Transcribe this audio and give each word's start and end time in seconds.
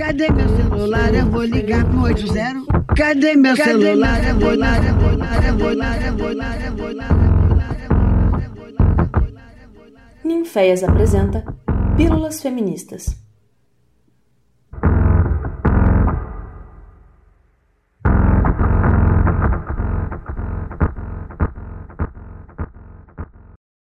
Cadê 0.00 0.30
meu 0.30 0.48
celular? 0.56 1.14
Eu 1.14 1.30
vou 1.30 1.44
ligar 1.44 1.84
pro 1.84 2.04
80. 2.04 2.94
Cadê 2.96 3.36
meu 3.36 3.54
celular? 3.54 4.26
Eu 4.26 4.40
vou 4.40 4.52
ligar, 4.52 4.82
eu 4.82 4.98
vou 4.98 5.10
ligar, 5.10 5.44
eu 5.46 5.58
vou 5.58 5.70
ligar, 5.70 6.06
eu 6.06 6.16
vou 6.16 6.28
ligar, 6.30 6.64
eu 6.64 6.74
vou 6.74 6.88
ligar. 6.88 7.10
Ninféias 10.24 10.82
apresenta 10.82 11.44
Pílulas 11.98 12.40
Feministas. 12.40 13.14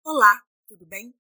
Olá, 0.05 0.43
tudo 0.69 0.85
bem? 0.85 1.15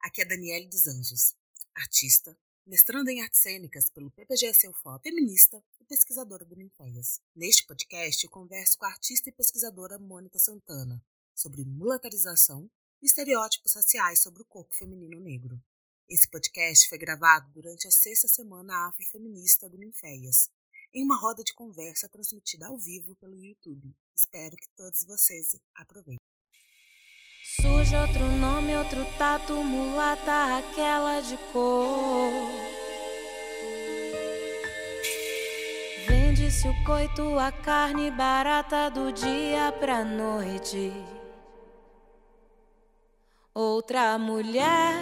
Aqui 0.00 0.22
é 0.22 0.24
Daniele 0.24 0.68
dos 0.68 0.86
Anjos, 0.86 1.34
artista, 1.74 2.36
mestranda 2.68 3.10
em 3.10 3.22
artes 3.22 3.40
cênicas 3.40 3.88
pelo 3.88 4.10
PPGS 4.10 4.70
feminista 5.02 5.64
e 5.80 5.84
pesquisadora 5.86 6.44
do 6.44 6.54
Ninféias. 6.54 7.18
Neste 7.34 7.66
podcast, 7.66 8.22
eu 8.22 8.30
converso 8.30 8.76
com 8.76 8.84
a 8.84 8.90
artista 8.90 9.30
e 9.30 9.32
pesquisadora 9.32 9.98
Mônica 9.98 10.38
Santana 10.38 11.02
sobre 11.34 11.64
mulatarização 11.64 12.70
e 13.00 13.06
estereótipos 13.06 13.74
raciais 13.74 14.20
sobre 14.20 14.42
o 14.42 14.44
corpo 14.44 14.74
feminino 14.74 15.18
negro. 15.18 15.58
Esse 16.10 16.28
podcast 16.28 16.86
foi 16.90 16.98
gravado 16.98 17.50
durante 17.52 17.88
a 17.88 17.90
sexta 17.90 18.28
semana 18.28 18.88
afrofeminista 18.88 19.66
do 19.70 19.78
Ninféias, 19.78 20.50
em 20.92 21.02
uma 21.02 21.18
roda 21.18 21.42
de 21.42 21.54
conversa 21.54 22.06
transmitida 22.06 22.66
ao 22.66 22.78
vivo 22.78 23.16
pelo 23.16 23.42
YouTube. 23.42 23.96
Espero 24.14 24.54
que 24.56 24.68
todos 24.76 25.04
vocês 25.04 25.56
aproveitem. 25.74 26.27
Surge 27.60 27.96
outro 27.96 28.24
nome, 28.38 28.76
outro 28.76 29.04
tato, 29.18 29.52
mulata, 29.64 30.58
aquela 30.58 31.20
de 31.20 31.36
cor. 31.52 32.32
Vende-se 36.06 36.68
o 36.68 36.84
coito, 36.84 37.36
a 37.36 37.50
carne 37.50 38.12
barata 38.12 38.88
do 38.88 39.10
dia 39.10 39.72
pra 39.80 40.04
noite. 40.04 40.92
Outra 43.52 44.16
mulher, 44.18 44.94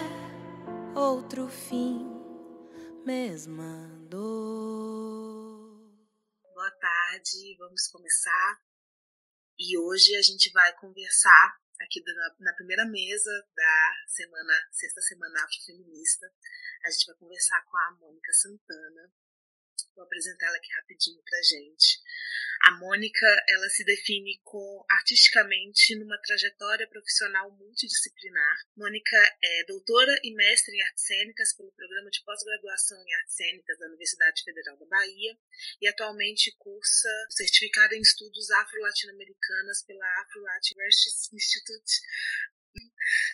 outro 0.94 1.48
fim, 1.48 2.10
mesma 3.04 3.86
dor. 4.08 5.92
Boa 6.54 6.70
tarde, 6.80 7.54
vamos 7.58 7.86
começar. 7.88 8.60
E 9.58 9.78
hoje 9.78 10.16
a 10.16 10.22
gente 10.22 10.50
vai 10.52 10.72
conversar 10.78 11.65
aqui 11.80 12.02
na, 12.04 12.36
na 12.40 12.52
primeira 12.54 12.84
mesa 12.86 13.30
da 13.54 13.92
semana, 14.06 14.52
sexta 14.72 15.00
semana 15.00 15.44
afrofeminista. 15.44 16.30
A 16.84 16.90
gente 16.90 17.06
vai 17.06 17.16
conversar 17.16 17.64
com 17.64 17.76
a 17.76 17.90
Mônica 18.00 18.32
Santana. 18.32 19.12
Vou 19.96 20.04
apresentar 20.04 20.48
ela 20.48 20.56
aqui 20.58 20.70
rapidinho 20.74 21.22
pra 21.24 21.42
gente. 21.42 21.98
A 22.64 22.70
Mônica, 22.72 23.26
ela 23.48 23.68
se 23.70 23.84
define 23.84 24.38
com 24.44 24.84
artisticamente 24.90 25.94
numa 25.96 26.20
trajetória 26.20 26.86
profissional 26.86 27.50
multidisciplinar. 27.50 28.56
Mônica 28.76 29.16
é 29.42 29.64
doutora 29.64 30.18
e 30.22 30.34
mestre 30.34 30.76
em 30.76 30.82
artes 30.82 31.06
cênicas 31.06 31.54
pelo 31.54 31.72
programa 31.72 32.10
de 32.10 32.22
pós-graduação 32.24 33.02
em 33.06 33.14
artes 33.14 33.36
cênicas 33.36 33.78
da 33.78 33.86
Universidade 33.86 34.42
Federal 34.42 34.76
da 34.76 34.86
Bahia 34.86 35.38
e 35.80 35.88
atualmente 35.88 36.54
cursa 36.58 37.08
certificado 37.30 37.94
em 37.94 38.00
estudos 38.00 38.50
afro-latino-americanas 38.50 39.82
pela 39.86 40.20
Afro-Latin 40.22 40.74
Research 40.78 41.34
Institute 41.34 41.92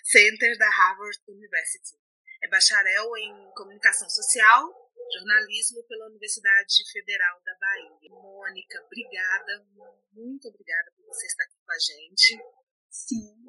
Center 0.05 0.59
da 0.59 0.69
Harvard 0.69 1.19
University. 1.27 1.97
É 2.43 2.49
bacharel 2.49 3.17
em 3.17 3.53
comunicação 3.55 4.09
social 4.11 4.82
jornalismo 5.13 5.83
pela 5.85 6.07
Universidade 6.07 6.91
Federal 6.91 7.41
da 7.45 7.55
Bahia. 7.59 8.09
Mônica, 8.11 8.83
obrigada, 8.85 9.67
muito 10.13 10.49
obrigada 10.49 10.91
por 10.97 11.07
você 11.07 11.27
estar 11.27 11.45
aqui 11.45 11.57
com 11.65 11.73
a 11.73 11.79
gente. 11.79 12.39
Sim, 12.91 13.45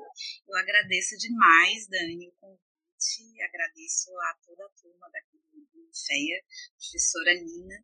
eu 0.48 0.56
agradeço 0.58 1.18
demais, 1.18 1.88
Dani, 1.88 2.30
o 2.30 2.32
convite, 2.40 3.42
agradeço 3.44 4.12
a 4.20 4.40
toda 4.46 4.66
a 4.66 4.70
turma 4.70 5.10
daqui 5.12 5.38
do 5.52 5.90
FEA, 5.94 6.44
professora 6.78 7.34
Nina. 7.36 7.84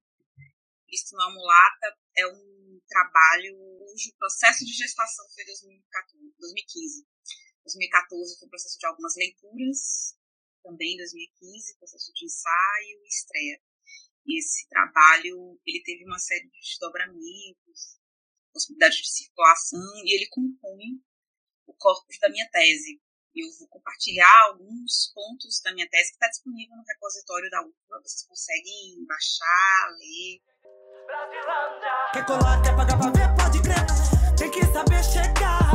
Cristo 0.88 1.16
uma 1.16 1.30
mulata 1.31 1.98
é 2.18 2.28
um 2.28 2.81
trabalho 2.88 3.56
cujo 4.00 4.16
processo 4.18 4.66
de 4.66 4.74
gestação 4.74 5.25
foi 5.30 5.44
em 5.44 6.34
2015. 6.40 7.08
2014 7.64 8.40
foi 8.40 8.48
o 8.48 8.50
processo 8.50 8.80
de 8.80 8.88
algumas 8.88 9.16
leituras, 9.16 10.18
também 10.64 10.94
em 10.94 10.98
2015, 10.98 11.78
processo 11.78 12.12
de 12.14 12.25
ensaio 12.25 13.04
e 13.04 13.08
estreia 13.08 13.62
esse 14.38 14.68
trabalho 14.70 15.60
ele 15.66 15.82
teve 15.84 16.06
uma 16.06 16.20
série 16.20 16.48
de 16.48 16.60
desdobramentos, 16.60 18.00
possibilidade 18.54 19.02
de 19.02 19.10
circulação, 19.10 19.80
e 20.06 20.16
ele 20.16 20.28
compõe 20.28 21.02
o 21.66 21.74
corpus 21.74 22.18
da 22.20 22.30
minha 22.30 22.48
tese. 22.52 23.02
Eu 23.36 23.48
vou 23.60 23.68
compartilhar 23.70 24.46
alguns 24.48 25.12
pontos 25.14 25.62
da 25.64 25.74
minha 25.74 25.88
tese 25.90 26.10
que 26.10 26.16
está 26.16 26.28
disponível 26.28 26.76
no 26.76 26.84
repositório 26.84 27.50
da 27.50 27.62
UFLA. 27.62 28.02
Vocês 28.02 28.24
conseguem 28.28 29.06
baixar, 29.08 29.90
ler. 29.98 30.42
Quer 32.12 32.26
colar, 32.26 32.62
quer 32.62 32.76
pagar 32.76 32.98
pra 32.98 33.12
ver, 33.12 33.36
pode 33.36 33.62
crer. 33.62 34.36
Tem 34.36 34.52
que 34.52 34.66
saber 34.74 35.04
chegar. 35.04 35.70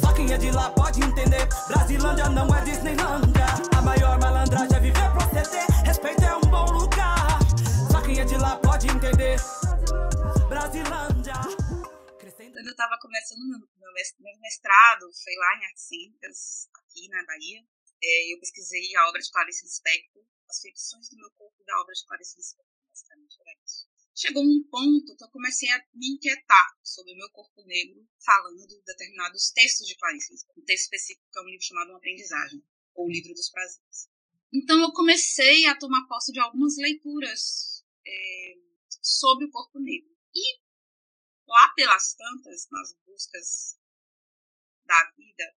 Só 0.00 0.12
quem 0.12 0.32
é 0.32 0.38
de 0.38 0.50
lá 0.50 0.70
pode 0.70 1.00
entender. 1.00 1.46
Brasilândia 1.68 2.28
não 2.28 2.54
é 2.54 2.64
Disneylândia. 2.64 3.46
A 3.76 3.80
maior 3.80 4.18
malandragem 4.20 4.76
é 4.76 4.80
viver, 4.80 5.12
proceder. 5.12 5.66
Respeito 5.84 6.24
é 6.24 6.36
um 6.36 6.50
bom 6.50 6.66
lugar 6.72 6.97
de 8.28 8.36
lá 8.36 8.60
pode 8.60 8.84
entender. 8.86 9.40
Brasilândia. 10.52 11.32
Quando 11.32 12.66
eu 12.66 12.76
estava 12.76 12.98
começando 13.00 13.40
meu 13.40 14.38
mestrado, 14.40 15.08
foi 15.24 15.34
lá 15.34 15.56
em 15.56 15.64
Artes 15.64 15.88
Cênicas, 15.88 16.68
aqui 16.76 17.08
na 17.08 17.24
Bahia, 17.24 17.64
é, 18.04 18.34
eu 18.34 18.38
pesquisei 18.38 18.94
a 18.96 19.08
obra 19.08 19.20
de 19.22 19.30
Clarice 19.30 19.64
Lispector, 19.64 20.22
as 20.50 20.60
feições 20.60 21.08
do 21.08 21.16
meu 21.16 21.30
corpo 21.38 21.56
da 21.64 21.80
obra 21.80 21.94
de 21.94 22.04
Clarice 22.04 22.36
Lispector. 22.36 22.68
Chegou 24.14 24.44
um 24.44 24.62
ponto 24.68 25.16
que 25.16 25.24
eu 25.24 25.30
comecei 25.30 25.70
a 25.70 25.78
me 25.94 26.12
inquietar 26.12 26.66
sobre 26.82 27.14
o 27.14 27.16
meu 27.16 27.30
corpo 27.30 27.64
negro, 27.64 28.06
falando 28.22 28.66
de 28.66 28.78
determinados 28.84 29.52
textos 29.52 29.86
de 29.86 29.96
Clarice 29.96 30.32
Lispector. 30.32 30.62
Um 30.62 30.66
texto 30.66 30.84
específico 30.84 31.24
que 31.32 31.38
é 31.38 31.42
um 31.42 31.46
livro 31.46 31.64
chamado 31.64 31.88
Uma 31.90 31.98
Aprendizagem, 31.98 32.62
ou 32.94 33.08
Livro 33.08 33.32
dos 33.32 33.48
Prazeres. 33.48 34.10
Então 34.52 34.78
eu 34.82 34.92
comecei 34.92 35.64
a 35.66 35.78
tomar 35.78 36.06
posse 36.06 36.30
de 36.30 36.40
algumas 36.40 36.76
leituras 36.76 37.77
é, 38.08 38.54
sobre 39.02 39.46
o 39.46 39.50
corpo 39.50 39.78
negro. 39.78 40.16
E 40.34 40.60
lá 41.46 41.72
pelas 41.74 42.14
tantas, 42.14 42.68
nas 42.70 42.94
buscas 43.06 43.78
da 44.84 45.12
vida, 45.16 45.56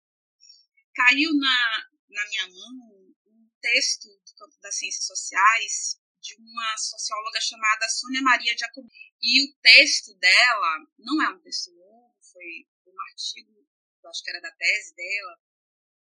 caiu 0.94 1.30
na, 1.34 1.90
na 2.08 2.28
minha 2.28 2.48
mão 2.48 3.14
um 3.26 3.50
texto 3.60 4.08
do 4.08 4.34
campo 4.36 4.56
das 4.60 4.78
ciências 4.78 5.06
sociais 5.06 6.00
de 6.20 6.34
uma 6.36 6.76
socióloga 6.76 7.40
chamada 7.40 7.88
Sônia 7.88 8.22
Maria 8.22 8.56
Giacometti. 8.56 9.14
E 9.20 9.48
o 9.48 9.54
texto 9.60 10.14
dela 10.18 10.86
não 10.98 11.22
é 11.22 11.28
um 11.30 11.40
texto 11.40 11.72
novo, 11.74 12.16
foi 12.32 12.68
um 12.86 13.00
artigo, 13.10 13.66
acho 14.04 14.22
que 14.22 14.30
era 14.30 14.40
da 14.40 14.50
tese 14.52 14.94
dela, 14.94 15.40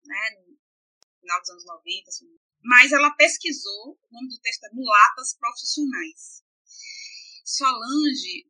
né, 0.05 0.31
no 0.31 0.59
final 1.21 1.41
dos 1.41 1.51
anos 1.51 1.65
90, 1.67 2.09
assim, 2.09 2.40
mas 2.63 2.93
ela 2.93 3.11
pesquisou, 3.13 3.99
o 4.01 4.13
nome 4.13 4.29
do 4.29 4.41
texto 4.41 4.65
é 4.65 4.71
Mulatas 4.73 5.35
Profissionais. 5.35 6.45
Solange, 7.45 8.47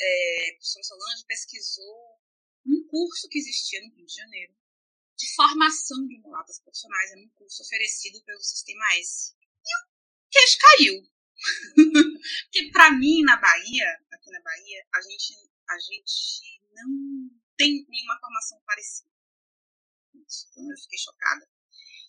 é, 0.00 0.52
professora 0.52 0.84
Solange 0.84 1.24
pesquisou 1.26 2.20
um 2.66 2.86
curso 2.88 3.28
que 3.28 3.38
existia 3.38 3.80
no 3.82 3.94
Rio 3.94 4.06
de 4.06 4.14
Janeiro 4.14 4.54
de 5.16 5.34
formação 5.34 6.06
de 6.06 6.18
mulatas 6.18 6.60
profissionais, 6.60 7.12
era 7.12 7.20
um 7.20 7.28
curso 7.30 7.62
oferecido 7.62 8.22
pelo 8.24 8.40
Sistema 8.40 8.84
S. 8.94 9.34
E 9.64 9.70
o 9.78 10.30
queixo 10.30 10.58
caiu. 10.58 11.02
Porque 12.44 12.70
para 12.72 12.92
mim, 12.92 13.22
na 13.22 13.36
Bahia, 13.36 13.86
aqui 14.12 14.30
na 14.30 14.40
Bahia, 14.40 14.86
a 14.92 15.00
gente, 15.00 15.34
a 15.68 15.78
gente 15.78 16.60
não 16.72 17.30
tem 17.56 17.86
nenhuma 17.88 18.18
formação 18.18 18.60
parecida. 18.66 19.08
Então 20.14 20.70
eu 20.70 20.76
fiquei 20.78 20.98
chocada 20.98 21.48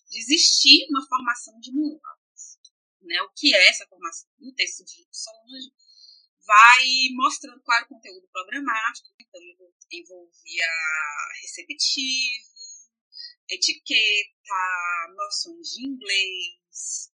de 0.08 0.18
existir 0.18 0.86
uma 0.90 1.06
formação 1.06 1.58
de 1.60 1.72
mulatas. 1.72 2.58
Né? 3.02 3.20
O 3.22 3.30
que 3.34 3.54
é 3.54 3.68
essa 3.68 3.86
formação? 3.86 4.28
No 4.38 4.52
texto 4.54 4.84
de 4.84 5.06
Solange, 5.10 5.72
vai 6.46 6.84
mostrando, 7.14 7.60
claro, 7.62 7.86
o 7.86 7.88
conteúdo 7.88 8.28
programático, 8.28 9.08
então 9.20 9.40
envolvia 9.92 10.66
receptivo, 11.42 12.46
etiqueta, 13.48 15.14
noções 15.16 15.68
de 15.70 15.86
inglês. 15.86 17.12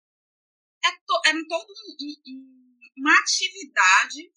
É 0.84 0.92
to, 0.92 1.48
todo 1.48 1.74
um, 1.74 1.96
um, 2.28 2.80
uma 2.98 3.20
atividade 3.20 4.32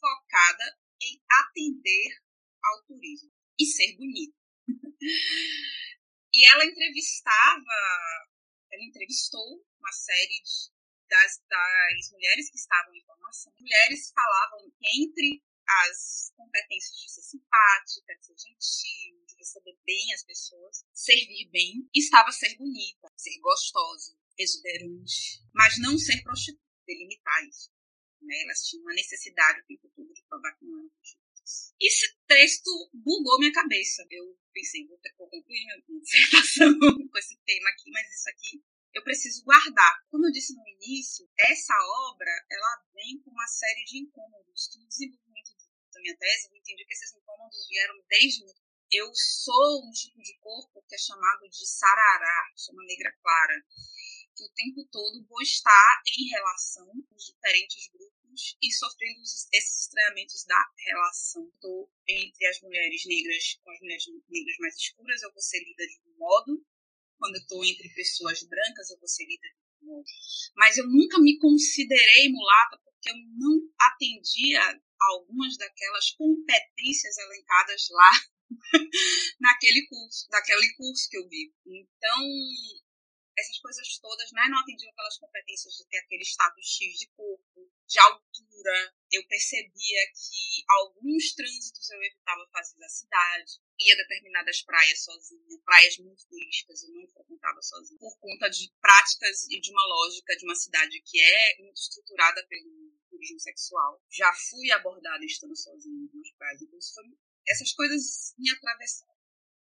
focada 0.00 0.78
em 1.00 1.22
atender 1.40 2.22
ao 2.62 2.84
turismo 2.84 3.32
e 3.58 3.66
ser 3.66 3.96
bonito. 3.96 4.36
E 6.32 6.46
ela 6.50 6.64
entrevistava, 6.64 8.28
ela 8.70 8.84
entrevistou 8.84 9.64
uma 9.78 9.92
série 9.92 10.42
de 10.42 10.78
das, 11.08 11.42
das 11.48 12.12
mulheres 12.12 12.50
que 12.50 12.58
estavam 12.58 12.94
em 12.94 13.04
formação. 13.04 13.52
Mulheres 13.58 14.12
falavam 14.12 14.70
entre 14.82 15.42
as 15.66 16.32
competências 16.36 16.98
de 16.98 17.10
ser 17.10 17.22
simpática, 17.22 18.14
de 18.16 18.24
ser 18.24 18.36
gentil, 18.38 19.24
de 19.26 19.36
receber 19.36 19.76
bem 19.84 20.14
as 20.14 20.24
pessoas, 20.24 20.84
servir 20.94 21.50
bem, 21.50 21.88
estava 21.94 22.30
ser 22.32 22.56
bonita, 22.56 23.08
ser 23.16 23.38
gostosa, 23.40 24.16
exuberante, 24.38 25.42
mas 25.52 25.78
não 25.78 25.98
ser 25.98 26.22
prostituta, 26.22 26.64
delimitar 26.86 27.44
isso. 27.46 27.70
Né? 28.22 28.42
Elas 28.42 28.66
tinham 28.66 28.82
uma 28.82 28.94
necessidade 28.94 29.60
o 29.60 29.66
tempo 29.66 29.90
todo 29.94 30.12
de 30.12 30.22
provar 30.24 30.56
que 30.56 30.64
não 30.64 30.78
eram 30.78 30.88
prostitutas. 30.88 31.27
Esse 31.80 32.16
texto 32.26 32.70
bugou 32.92 33.38
minha 33.38 33.52
cabeça. 33.52 34.06
Eu 34.10 34.36
pensei, 34.52 34.86
vou, 34.86 34.98
vou 35.16 35.28
concluir 35.28 35.64
minha 35.64 36.00
dissertação 36.00 36.74
com 37.10 37.18
esse 37.18 37.36
tema 37.44 37.70
aqui, 37.70 37.90
mas 37.90 38.12
isso 38.12 38.28
aqui 38.30 38.64
eu 38.94 39.04
preciso 39.04 39.44
guardar. 39.44 40.04
Como 40.10 40.26
eu 40.26 40.32
disse 40.32 40.54
no 40.54 40.66
início, 40.66 41.28
essa 41.38 41.74
obra 42.10 42.30
ela 42.50 42.84
vem 42.94 43.20
com 43.22 43.30
uma 43.30 43.46
série 43.46 43.84
de 43.84 43.98
incômodos 43.98 44.76
no 44.76 44.88
desenvolvimento 44.88 45.28
da 45.92 46.00
minha 46.00 46.16
tese 46.16 46.48
eu 46.50 46.56
entendi 46.56 46.84
que 46.84 46.92
esses 46.92 47.12
incômodos 47.12 47.66
vieram 47.68 47.94
desde 48.08 48.44
eu 48.90 49.10
sou 49.14 49.86
um 49.86 49.90
tipo 49.90 50.22
de 50.22 50.38
corpo 50.38 50.82
que 50.88 50.94
é 50.94 50.98
chamado 50.98 51.48
de 51.48 51.66
sarará, 51.66 52.52
chama 52.56 52.82
negra 52.84 53.12
clara, 53.20 53.62
que 54.34 54.44
o 54.44 54.52
tempo 54.54 54.88
todo 54.90 55.26
vou 55.26 55.42
estar 55.42 56.02
em 56.06 56.28
relação 56.30 56.86
com 56.86 57.14
os 57.14 57.26
diferentes 57.26 57.88
grupos 57.88 58.07
e 58.62 58.72
sofrendo 58.72 59.20
esses 59.22 59.80
estranhamentos 59.82 60.44
da 60.44 60.64
relação. 60.76 61.48
Estou 61.54 61.90
entre 62.08 62.46
as 62.46 62.60
mulheres 62.60 63.04
negras 63.06 63.58
com 63.62 63.70
as 63.70 63.80
mulheres 63.80 64.04
negras 64.28 64.56
mais 64.58 64.76
escuras, 64.76 65.22
eu 65.22 65.32
vou 65.32 65.42
ser 65.42 65.58
lida 65.58 65.86
de 65.86 66.00
um 66.06 66.18
modo, 66.18 66.66
quando 67.18 67.34
eu 67.34 67.40
estou 67.40 67.64
entre 67.64 67.88
pessoas 67.90 68.42
brancas, 68.44 68.90
eu 68.90 68.98
vou 68.98 69.08
ser 69.08 69.26
lida 69.26 69.48
de 69.48 69.84
um 69.84 69.86
modo. 69.88 70.04
Mas 70.56 70.78
eu 70.78 70.86
nunca 70.86 71.18
me 71.20 71.38
considerei 71.38 72.28
mulata 72.28 72.78
porque 72.84 73.10
eu 73.10 73.16
não 73.36 73.60
atendia 73.80 74.60
algumas 75.00 75.56
daquelas 75.56 76.10
competências 76.12 77.16
elencadas 77.18 77.86
lá 77.90 78.10
naquele 79.40 79.86
curso, 79.86 80.26
naquele 80.30 80.74
curso 80.74 81.08
que 81.10 81.18
eu 81.18 81.28
vi. 81.28 81.52
Então, 81.66 82.26
essas 83.38 83.58
coisas 83.60 83.98
todas 83.98 84.32
né, 84.32 84.42
não 84.50 84.58
atendiam 84.58 84.90
aquelas 84.90 85.18
competências 85.18 85.74
de 85.74 85.86
ter 85.86 85.98
aquele 85.98 86.24
status 86.24 86.66
X 86.66 86.98
de 86.98 87.06
corpo, 87.08 87.70
de 87.86 87.98
altura. 87.98 88.94
Eu 89.10 89.26
percebia 89.26 90.00
que 90.12 90.64
alguns 90.68 91.34
trânsitos 91.34 91.88
eu 91.90 92.02
evitava 92.02 92.46
fazer 92.52 92.76
da 92.78 92.88
cidade, 92.88 93.52
ia 93.80 93.96
determinadas 93.96 94.62
praias 94.62 95.04
sozinha, 95.04 95.58
praias 95.64 95.96
muito 95.98 96.26
turísticas, 96.28 96.82
eu 96.82 96.90
não 96.90 97.08
frequentava 97.08 97.62
sozinha, 97.62 97.98
por 97.98 98.18
conta 98.18 98.50
de 98.50 98.70
práticas 98.80 99.48
e 99.48 99.60
de 99.60 99.70
uma 99.70 99.86
lógica 99.86 100.36
de 100.36 100.44
uma 100.44 100.54
cidade 100.54 101.00
que 101.00 101.20
é 101.20 101.62
muito 101.62 101.76
estruturada 101.76 102.44
pelo 102.48 102.92
turismo 103.08 103.40
sexual. 103.40 104.02
Já 104.10 104.32
fui 104.50 104.70
abordada 104.72 105.24
estando 105.24 105.56
sozinha 105.56 106.08
nas 106.12 106.30
praias, 106.32 106.62
então 106.62 106.78
essas 107.46 107.72
coisas 107.72 108.34
me 108.36 108.50
atravessaram, 108.50 109.16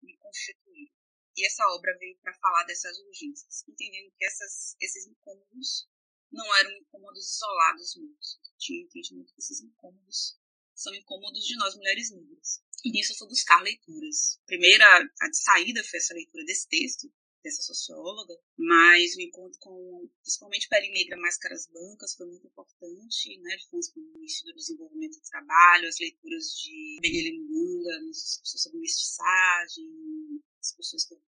me 0.03 0.17
constituíram. 0.19 0.94
E 1.37 1.47
essa 1.47 1.67
obra 1.75 1.97
veio 1.99 2.17
para 2.19 2.35
falar 2.35 2.65
dessas 2.65 2.97
urgências, 2.99 3.65
entendendo 3.69 4.13
que 4.17 4.25
essas, 4.25 4.77
esses 4.81 5.07
incômodos 5.07 5.89
não 6.31 6.55
eram 6.57 6.73
incômodos 6.73 7.35
isolados 7.35 7.97
meus. 7.97 8.41
Eu 8.45 8.59
tinha 8.59 8.83
entendimento 8.83 9.33
que 9.33 9.41
esses 9.41 9.61
incômodos 9.61 10.39
são 10.75 10.95
incômodos 10.95 11.45
de 11.45 11.57
nós 11.57 11.75
mulheres 11.77 12.11
negras. 12.11 12.63
E 12.85 12.91
nisso 12.91 13.13
eu 13.13 13.17
fui 13.17 13.29
buscar 13.29 13.63
leituras. 13.63 14.41
Primeira, 14.47 14.85
a 15.21 15.29
de 15.29 15.37
saída 15.37 15.83
foi 15.85 15.99
essa 15.99 16.15
leitura 16.15 16.45
desse 16.45 16.69
texto, 16.69 17.13
dessa 17.45 17.63
socióloga, 17.63 18.35
mas 18.57 19.15
o 19.15 19.21
encontro 19.21 19.59
com, 19.61 20.09
principalmente 20.23 20.69
Pele 20.69 20.91
Negra, 20.91 21.19
Máscaras 21.19 21.69
Brancas, 21.71 22.15
foi 22.15 22.27
muito 22.27 22.47
importante, 22.47 23.39
né, 23.41 23.57
fãs 23.71 23.93
no 23.95 24.17
início 24.17 24.47
do 24.47 24.55
desenvolvimento 24.55 25.21
do 25.21 25.31
trabalho, 25.31 25.87
as 25.87 25.99
leituras 26.01 26.45
de 26.59 26.99
Benjamin 27.03 27.45
Munga, 27.45 28.01
sobre 28.13 28.81
mestiçagem, 28.81 30.43
discussões 30.59 31.07
que 31.07 31.15
eu 31.15 31.21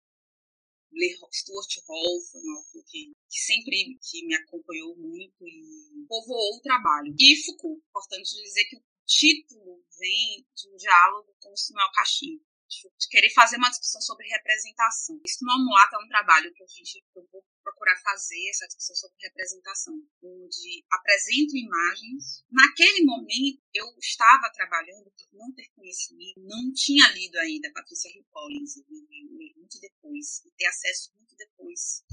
Stuart 1.31 1.77
Hall 1.87 2.21
foi 2.33 2.41
um 2.41 2.57
autor 2.57 2.83
que, 2.87 3.13
que, 3.29 3.39
sempre 3.39 3.99
que 4.01 4.27
me 4.27 4.35
acompanhou 4.35 4.97
muito 4.97 5.47
e 5.47 6.07
povoou 6.09 6.57
o 6.57 6.61
trabalho. 6.63 7.15
E 7.19 7.45
Foucault, 7.45 7.83
importante 7.91 8.31
dizer 8.43 8.65
que 8.65 8.77
o 8.77 8.83
título 9.05 9.85
vem 9.99 10.47
de 10.55 10.71
um 10.71 10.77
diálogo 10.77 11.37
com 11.39 11.53
o 11.53 11.57
Samuel 11.57 11.91
Cachimbo, 11.93 12.43
de 12.69 13.09
querer 13.09 13.31
fazer 13.31 13.57
uma 13.57 13.71
discussão 13.71 14.01
sobre 14.01 14.29
representação. 14.29 15.21
Isso 15.27 15.45
no 15.45 15.53
Amulato 15.53 15.97
é 15.97 15.99
um 15.99 16.09
trabalho 16.09 16.53
que 16.53 16.63
a 16.63 16.67
gente, 16.67 17.05
eu 17.15 17.27
vou 17.33 17.45
procurar 17.63 17.97
fazer 18.03 18.49
essa 18.51 18.67
discussão 18.67 18.97
sobre 18.97 19.17
representação, 19.23 19.95
onde 20.23 20.85
apresento 20.91 21.57
imagens. 21.57 22.45
Naquele 22.51 23.05
momento, 23.05 23.63
eu 23.75 23.87
estava 23.99 24.51
trabalhando 24.53 25.11
por 25.11 25.29
não 25.33 25.53
ter 25.55 25.69
conhecimento, 25.75 26.41
não 26.41 26.73
tinha 26.73 27.09
lido 27.13 27.37
ainda 27.39 27.73
Patrícia 27.73 28.11
Hill 28.11 28.27
Collins, 28.31 28.77
eu 28.77 28.85
li 28.89 29.55
muito 29.57 29.81
depois, 29.81 30.45
e 30.45 30.51
ter 30.57 30.67
acesso 30.67 31.13
muito 31.17 31.35
depois 31.37 32.05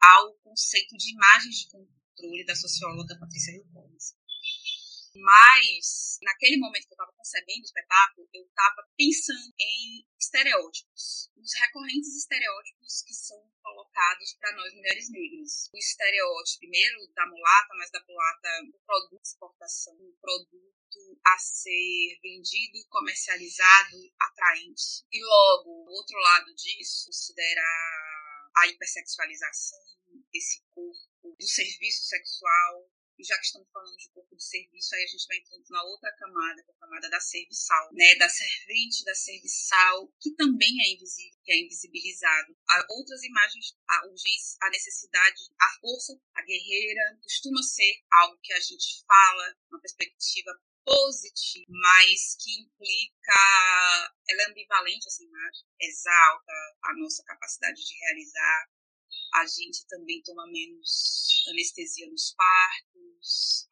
ao 0.00 0.34
conceito 0.38 0.96
de 0.96 1.12
imagens 1.12 1.56
de 1.56 1.68
controle 1.70 2.44
da 2.44 2.56
socióloga 2.56 3.18
Patrícia 3.18 3.52
Hill 3.52 3.66
Collins. 3.72 4.14
Mas, 5.14 6.18
naquele 6.22 6.56
momento 6.58 6.86
que 6.86 6.92
eu 6.92 6.96
estava 6.96 7.12
concebendo 7.12 7.60
o 7.60 7.64
espetáculo, 7.64 8.28
eu 8.32 8.44
estava 8.44 8.88
pensando 8.96 9.52
em 9.58 10.06
estereótipos, 10.18 11.30
os 11.36 11.52
recorrentes 11.60 12.16
estereótipos 12.16 13.02
que 13.02 13.12
são 13.12 13.36
colocados 13.62 14.34
para 14.40 14.56
nós 14.56 14.72
mulheres 14.74 15.10
negras. 15.10 15.68
O 15.72 15.76
estereótipo, 15.76 16.60
primeiro, 16.60 17.06
da 17.14 17.26
mulata, 17.26 17.74
mas 17.76 17.90
da 17.90 18.02
mulata, 18.04 18.48
do 18.70 18.78
produto 18.86 19.22
de 19.22 19.28
exportação, 19.28 19.96
do 19.96 20.16
produto 20.20 20.72
a 21.26 21.38
ser 21.38 22.18
vendido, 22.22 22.86
comercializado, 22.88 23.96
atraente. 24.20 25.04
E 25.10 25.22
logo, 25.22 25.70
o 25.70 25.90
outro 25.90 26.18
lado 26.18 26.54
disso, 26.54 27.06
considera 27.06 27.62
a 28.56 28.66
hipersexualização, 28.68 29.78
esse 30.32 30.62
corpo 30.70 31.36
do 31.38 31.46
serviço 31.46 32.04
sexual, 32.04 32.90
e 33.22 33.24
já 33.24 33.38
que 33.38 33.46
estamos 33.46 33.70
falando 33.70 33.96
de 33.96 34.10
corpo 34.10 34.34
de 34.34 34.42
serviço, 34.42 34.94
aí 34.94 35.04
a 35.04 35.06
gente 35.06 35.26
vai 35.28 35.36
entrando 35.36 35.64
na 35.70 35.82
outra 35.84 36.12
camada, 36.16 36.62
que 36.64 36.70
é 36.72 36.74
a 36.74 36.78
camada 36.78 37.08
da 37.08 37.20
serviçal, 37.20 37.88
né? 37.92 38.16
Da 38.16 38.28
servente, 38.28 39.04
da 39.04 39.14
serviçal, 39.14 40.12
que 40.20 40.34
também 40.34 40.82
é 40.82 40.92
invisível, 40.92 41.38
que 41.44 41.52
é 41.52 41.60
invisibilizado. 41.60 42.56
Há 42.68 42.84
outras 42.90 43.22
imagens, 43.22 43.76
a 43.88 44.06
urgência, 44.08 44.58
a 44.62 44.70
necessidade, 44.70 45.40
a 45.60 45.68
força, 45.80 46.20
a 46.34 46.42
guerreira, 46.42 47.16
costuma 47.22 47.62
ser 47.62 48.02
algo 48.10 48.36
que 48.42 48.52
a 48.52 48.60
gente 48.60 49.04
fala, 49.06 49.56
uma 49.70 49.80
perspectiva 49.80 50.50
positiva, 50.84 51.66
mas 51.68 52.34
que 52.40 52.60
implica, 52.60 54.18
ela 54.28 54.42
é 54.42 54.50
ambivalente 54.50 55.06
essa 55.06 55.22
imagem, 55.22 55.64
exalta 55.80 56.52
a 56.82 56.94
nossa 56.98 57.22
capacidade 57.22 57.86
de 57.86 57.94
realizar, 57.94 58.68
a 59.34 59.46
gente 59.46 59.86
também 59.86 60.22
toma 60.22 60.46
menos 60.46 61.44
anestesia 61.48 62.08
nos 62.10 62.34
partos, 62.34 62.91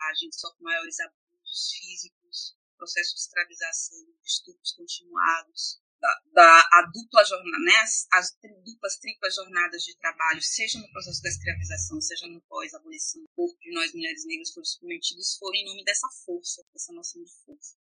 a 0.00 0.14
gente 0.14 0.38
sofre 0.38 0.62
maiores 0.62 0.99
abusos 1.00 1.73
físicos, 1.78 2.57
processo 2.76 3.14
de 3.14 3.21
escravização, 3.21 4.07
estupros 4.25 4.73
continuados, 4.73 5.80
da, 6.00 6.23
da, 6.33 6.69
a 6.73 6.90
dupla 6.92 7.23
jornada, 7.25 7.62
né, 7.62 7.76
as, 7.83 8.07
as 8.12 8.38
duplas, 8.64 8.97
triplas 8.97 9.35
jornadas 9.35 9.83
de 9.83 9.95
trabalho, 9.99 10.40
seja 10.40 10.78
no 10.78 10.90
processo 10.90 11.23
da 11.23 11.28
escravização, 11.28 12.00
seja 12.00 12.26
no 12.26 12.40
pós-abolição, 12.42 13.23
o 13.23 13.28
corpo 13.37 13.61
de 13.61 13.71
nós 13.73 13.92
mulheres 13.92 14.25
negras 14.25 14.50
foram 14.50 14.64
submetidos, 14.64 15.37
foram 15.37 15.57
em 15.57 15.64
nome 15.66 15.85
dessa 15.85 16.09
força, 16.25 16.64
dessa 16.73 16.92
noção 16.92 17.23
de 17.23 17.33
força. 17.45 17.76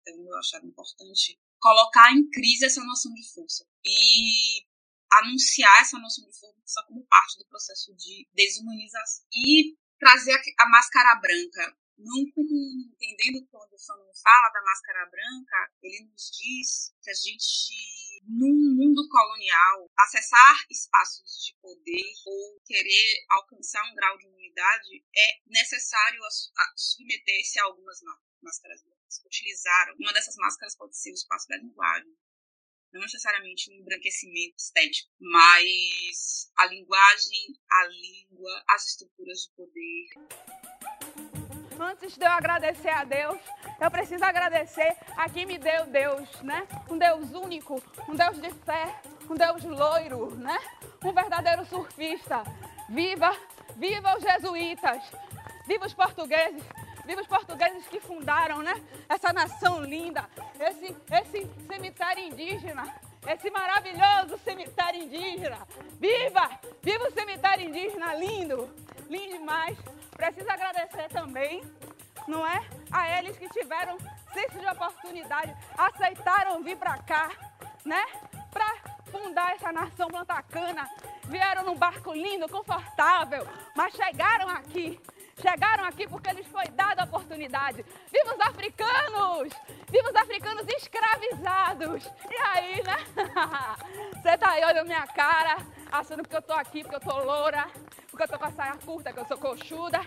Então 0.00 0.26
eu 0.26 0.38
achava 0.38 0.66
importante 0.66 1.38
colocar 1.58 2.10
em 2.12 2.28
crise 2.30 2.64
essa 2.64 2.82
noção 2.82 3.12
de 3.12 3.28
força. 3.32 3.66
E 3.84 4.64
anunciar 5.12 5.82
essa 5.82 5.98
noção 5.98 6.24
de 6.24 6.38
força 6.38 6.82
como 6.86 7.04
parte 7.06 7.38
do 7.38 7.46
processo 7.46 7.94
de 7.94 8.28
desumanização. 8.32 9.26
E 9.32 9.76
trazer 10.00 10.40
a, 10.58 10.68
máscara 10.68 11.14
branca, 11.16 11.76
não 11.98 12.18
entendendo 12.18 13.46
quando 13.50 13.74
o 13.74 13.78
Fanon 13.78 14.10
fala 14.24 14.48
da 14.48 14.62
máscara 14.62 15.04
branca, 15.10 15.70
ele 15.82 16.06
nos 16.06 16.30
diz 16.32 16.94
que 17.02 17.10
a 17.10 17.14
gente, 17.14 18.24
num 18.26 18.74
mundo 18.74 19.06
colonial, 19.10 19.90
acessar 19.98 20.56
espaços 20.70 21.44
de 21.44 21.54
poder 21.60 22.12
ou 22.24 22.60
querer 22.64 23.24
alcançar 23.28 23.84
um 23.84 23.94
grau 23.94 24.16
de 24.16 24.26
imunidade 24.26 25.04
é 25.14 25.40
necessário 25.46 26.20
submeter-se 26.74 27.60
a 27.60 27.64
algumas 27.64 28.00
máscaras 28.42 28.82
brancas. 28.82 29.20
Utilizar 29.26 29.94
uma 30.00 30.12
dessas 30.14 30.36
máscaras 30.36 30.74
pode 30.76 30.96
ser 30.96 31.10
o 31.10 31.14
espaço 31.14 31.46
da 31.48 31.58
linguagem, 31.58 32.16
não 32.92 33.00
necessariamente 33.00 33.70
um 33.70 33.74
embranquecimento 33.74 34.54
estético, 34.58 35.10
mas 35.20 36.50
a 36.58 36.66
linguagem, 36.66 37.56
a 37.70 37.86
língua, 37.86 38.64
as 38.70 38.86
estruturas 38.88 39.38
de 39.38 39.50
poder. 39.56 40.08
Antes 41.78 42.16
de 42.16 42.24
eu 42.24 42.30
agradecer 42.30 42.90
a 42.90 43.04
Deus, 43.04 43.40
eu 43.80 43.90
preciso 43.90 44.24
agradecer 44.24 44.96
a 45.16 45.28
quem 45.30 45.46
me 45.46 45.58
deu 45.58 45.86
Deus, 45.86 46.28
né? 46.42 46.66
Um 46.90 46.98
Deus 46.98 47.30
único, 47.30 47.82
um 48.08 48.14
Deus 48.14 48.40
de 48.40 48.50
fé, 48.64 49.00
um 49.30 49.34
Deus 49.34 49.64
loiro, 49.64 50.34
né? 50.36 50.58
Um 51.02 51.12
verdadeiro 51.12 51.64
surfista. 51.64 52.42
Viva 52.90 53.30
Viva 53.80 54.14
os 54.14 54.22
jesuítas! 54.22 55.02
Viva 55.66 55.86
os 55.86 55.94
portugueses! 55.94 56.62
Viva 57.10 57.22
os 57.22 57.26
portugueses 57.26 57.88
que 57.88 57.98
fundaram, 57.98 58.62
né? 58.62 58.72
Essa 59.08 59.32
nação 59.32 59.82
linda, 59.82 60.30
esse, 60.60 60.96
esse 61.10 61.50
cemitério 61.66 62.22
indígena, 62.22 62.86
esse 63.26 63.50
maravilhoso 63.50 64.38
cemitério 64.44 65.02
indígena. 65.02 65.58
Viva! 65.98 66.48
Viva 66.80 67.08
o 67.08 67.12
cemitério 67.12 67.68
indígena 67.68 68.14
lindo! 68.14 68.72
Lindo 69.08 69.38
demais. 69.38 69.76
Preciso 70.12 70.48
agradecer 70.48 71.08
também, 71.08 71.64
não 72.28 72.46
é? 72.46 72.64
A 72.92 73.18
eles 73.18 73.36
que 73.36 73.48
tiveram 73.48 73.98
senso 74.32 74.60
de 74.60 74.66
oportunidade, 74.68 75.52
aceitaram 75.76 76.62
vir 76.62 76.76
para 76.76 76.96
cá, 76.98 77.28
né? 77.84 78.06
Para 78.52 78.72
fundar 79.10 79.56
essa 79.56 79.72
nação 79.72 80.06
plantacana. 80.06 80.88
Vieram 81.24 81.64
num 81.64 81.74
barco 81.74 82.12
lindo, 82.12 82.48
confortável, 82.48 83.44
mas 83.74 83.94
chegaram 83.94 84.48
aqui 84.48 85.00
chegaram 85.40 85.84
aqui 85.84 86.06
porque 86.06 86.30
lhes 86.32 86.46
foi 86.46 86.66
dada 86.68 87.02
a 87.02 87.04
oportunidade. 87.04 87.84
Viva 88.12 88.34
os 88.34 88.40
africanos! 88.40 89.52
Viva 89.88 90.08
os 90.08 90.16
africanos 90.16 90.66
escravizados! 90.68 92.10
E 92.30 92.36
aí, 92.48 92.82
né? 92.82 92.96
Você 94.22 94.38
tá 94.38 94.50
aí 94.50 94.64
olhando 94.64 94.86
minha 94.86 95.06
cara, 95.06 95.58
achando 95.90 96.26
que 96.26 96.36
eu 96.36 96.42
tô 96.42 96.52
aqui 96.52 96.82
porque 96.82 96.96
eu 96.96 97.00
tô 97.00 97.18
loura, 97.22 97.66
porque 98.10 98.24
eu 98.24 98.28
tô 98.28 98.38
com 98.38 98.44
a 98.44 98.50
saia 98.52 98.76
curta, 98.84 99.12
que 99.12 99.18
eu 99.18 99.26
sou 99.26 99.38
coxuda, 99.38 100.00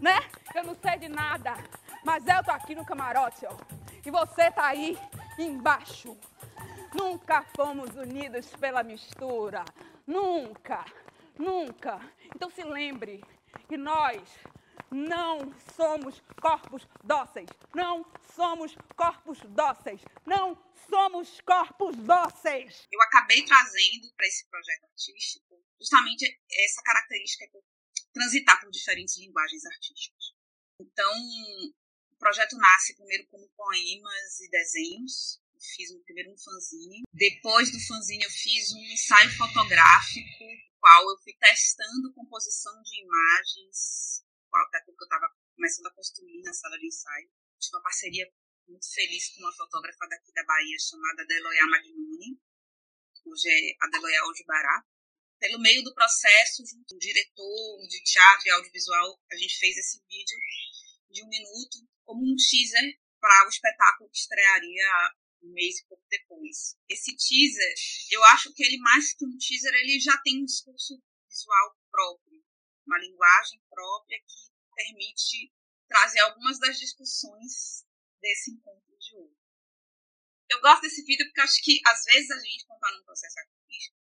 né? 0.00 0.18
Eu 0.54 0.64
não 0.64 0.74
sei 0.74 0.98
de 0.98 1.08
nada. 1.08 1.54
Mas 2.04 2.26
eu 2.26 2.42
tô 2.42 2.50
aqui 2.50 2.74
no 2.74 2.84
camarote, 2.84 3.46
ó. 3.46 3.54
E 4.04 4.10
você 4.10 4.50
tá 4.50 4.66
aí 4.66 4.98
embaixo. 5.38 6.16
Nunca 6.94 7.44
fomos 7.54 7.94
unidos 7.94 8.46
pela 8.56 8.82
mistura. 8.82 9.64
Nunca. 10.06 10.84
Nunca. 11.38 12.00
Então 12.34 12.50
se 12.50 12.64
lembre 12.64 13.22
que 13.68 13.76
nós 13.76 14.20
não 14.90 15.54
somos 15.76 16.20
corpos 16.40 16.86
dóceis. 17.04 17.48
Não 17.74 18.04
somos 18.34 18.74
corpos 18.96 19.38
dóceis. 19.50 20.00
Não 20.26 20.56
somos 20.88 21.40
corpos 21.42 21.96
dóceis. 21.96 22.86
Eu 22.90 23.00
acabei 23.02 23.44
trazendo 23.44 24.12
para 24.16 24.26
esse 24.26 24.48
projeto 24.48 24.84
artístico 24.84 25.62
justamente 25.78 26.26
essa 26.64 26.82
característica 26.82 27.46
de 27.46 28.12
transitar 28.12 28.60
por 28.60 28.70
diferentes 28.70 29.16
linguagens 29.18 29.64
artísticas. 29.64 30.34
Então, 30.80 31.12
o 32.10 32.16
projeto 32.18 32.56
nasce 32.56 32.96
primeiro 32.96 33.26
como 33.28 33.48
poemas 33.56 34.40
e 34.40 34.50
desenhos. 34.50 35.40
Eu 35.54 35.60
fiz 35.76 35.90
um, 35.92 36.02
primeiro 36.02 36.32
um 36.32 36.38
fanzine. 36.38 37.02
Depois 37.12 37.70
do 37.70 37.80
fanzine, 37.86 38.24
eu 38.24 38.30
fiz 38.30 38.72
um 38.72 38.84
ensaio 38.84 39.30
fotográfico, 39.36 40.44
no 40.44 40.80
qual 40.80 41.10
eu 41.10 41.18
fui 41.22 41.34
testando 41.38 42.12
composição 42.14 42.82
de 42.82 43.02
imagens 43.02 44.24
daquilo 44.70 44.96
que 44.96 45.04
eu 45.04 45.06
estava 45.06 45.28
começando 45.54 45.86
a 45.86 45.94
construir 45.94 46.42
na 46.42 46.52
sala 46.52 46.78
de 46.78 46.86
ensaio. 46.86 47.30
Tive 47.58 47.76
uma 47.76 47.82
parceria 47.82 48.32
muito 48.66 48.92
feliz 48.92 49.28
com 49.30 49.40
uma 49.42 49.52
fotógrafa 49.52 50.06
daqui 50.08 50.32
da 50.32 50.44
Bahia 50.44 50.76
chamada 50.78 51.26
Deloya 51.26 51.66
Magnuni, 51.66 52.40
hoje 53.26 53.48
é 53.48 53.76
a 53.80 53.88
Deloya 53.88 54.24
Ojubará. 54.26 54.84
Pelo 55.38 55.60
meio 55.60 55.82
do 55.82 55.94
processo, 55.94 56.64
junto 56.66 56.84
com 56.88 56.96
o 56.96 56.98
diretor 56.98 57.86
de 57.88 58.02
teatro 58.02 58.46
e 58.46 58.50
audiovisual, 58.50 59.20
a 59.30 59.36
gente 59.36 59.58
fez 59.58 59.76
esse 59.76 60.02
vídeo 60.06 60.38
de 61.10 61.24
um 61.24 61.28
minuto 61.28 61.78
como 62.04 62.22
um 62.22 62.36
teaser 62.36 62.98
para 63.18 63.46
o 63.46 63.48
espetáculo 63.48 64.10
que 64.10 64.18
estrearia 64.18 65.14
um 65.42 65.52
mês 65.52 65.78
e 65.78 65.86
pouco 65.86 66.04
depois. 66.10 66.76
Esse 66.88 67.16
teaser, 67.16 67.74
eu 68.10 68.22
acho 68.24 68.52
que 68.52 68.62
ele 68.62 68.78
mais 68.78 69.14
que 69.14 69.24
um 69.24 69.36
teaser, 69.38 69.74
ele 69.74 69.98
já 69.98 70.16
tem 70.18 70.42
um 70.42 70.44
discurso 70.44 71.02
visual 71.28 71.76
próprio 71.90 72.29
uma 72.90 72.98
linguagem 72.98 73.62
própria 73.70 74.18
que 74.18 74.50
permite 74.74 75.54
trazer 75.86 76.18
algumas 76.20 76.58
das 76.58 76.76
discussões 76.76 77.86
desse 78.20 78.50
encontro 78.50 78.98
de 78.98 79.16
hoje. 79.16 79.38
Eu 80.50 80.60
gosto 80.60 80.82
desse 80.82 81.04
vídeo 81.04 81.24
porque 81.26 81.40
acho 81.40 81.62
que, 81.62 81.80
às 81.86 82.04
vezes, 82.04 82.30
a 82.32 82.38
gente, 82.40 82.66
quando 82.66 82.82
está 82.82 82.98
num 82.98 83.04
processo 83.04 83.38
artístico, 83.38 84.00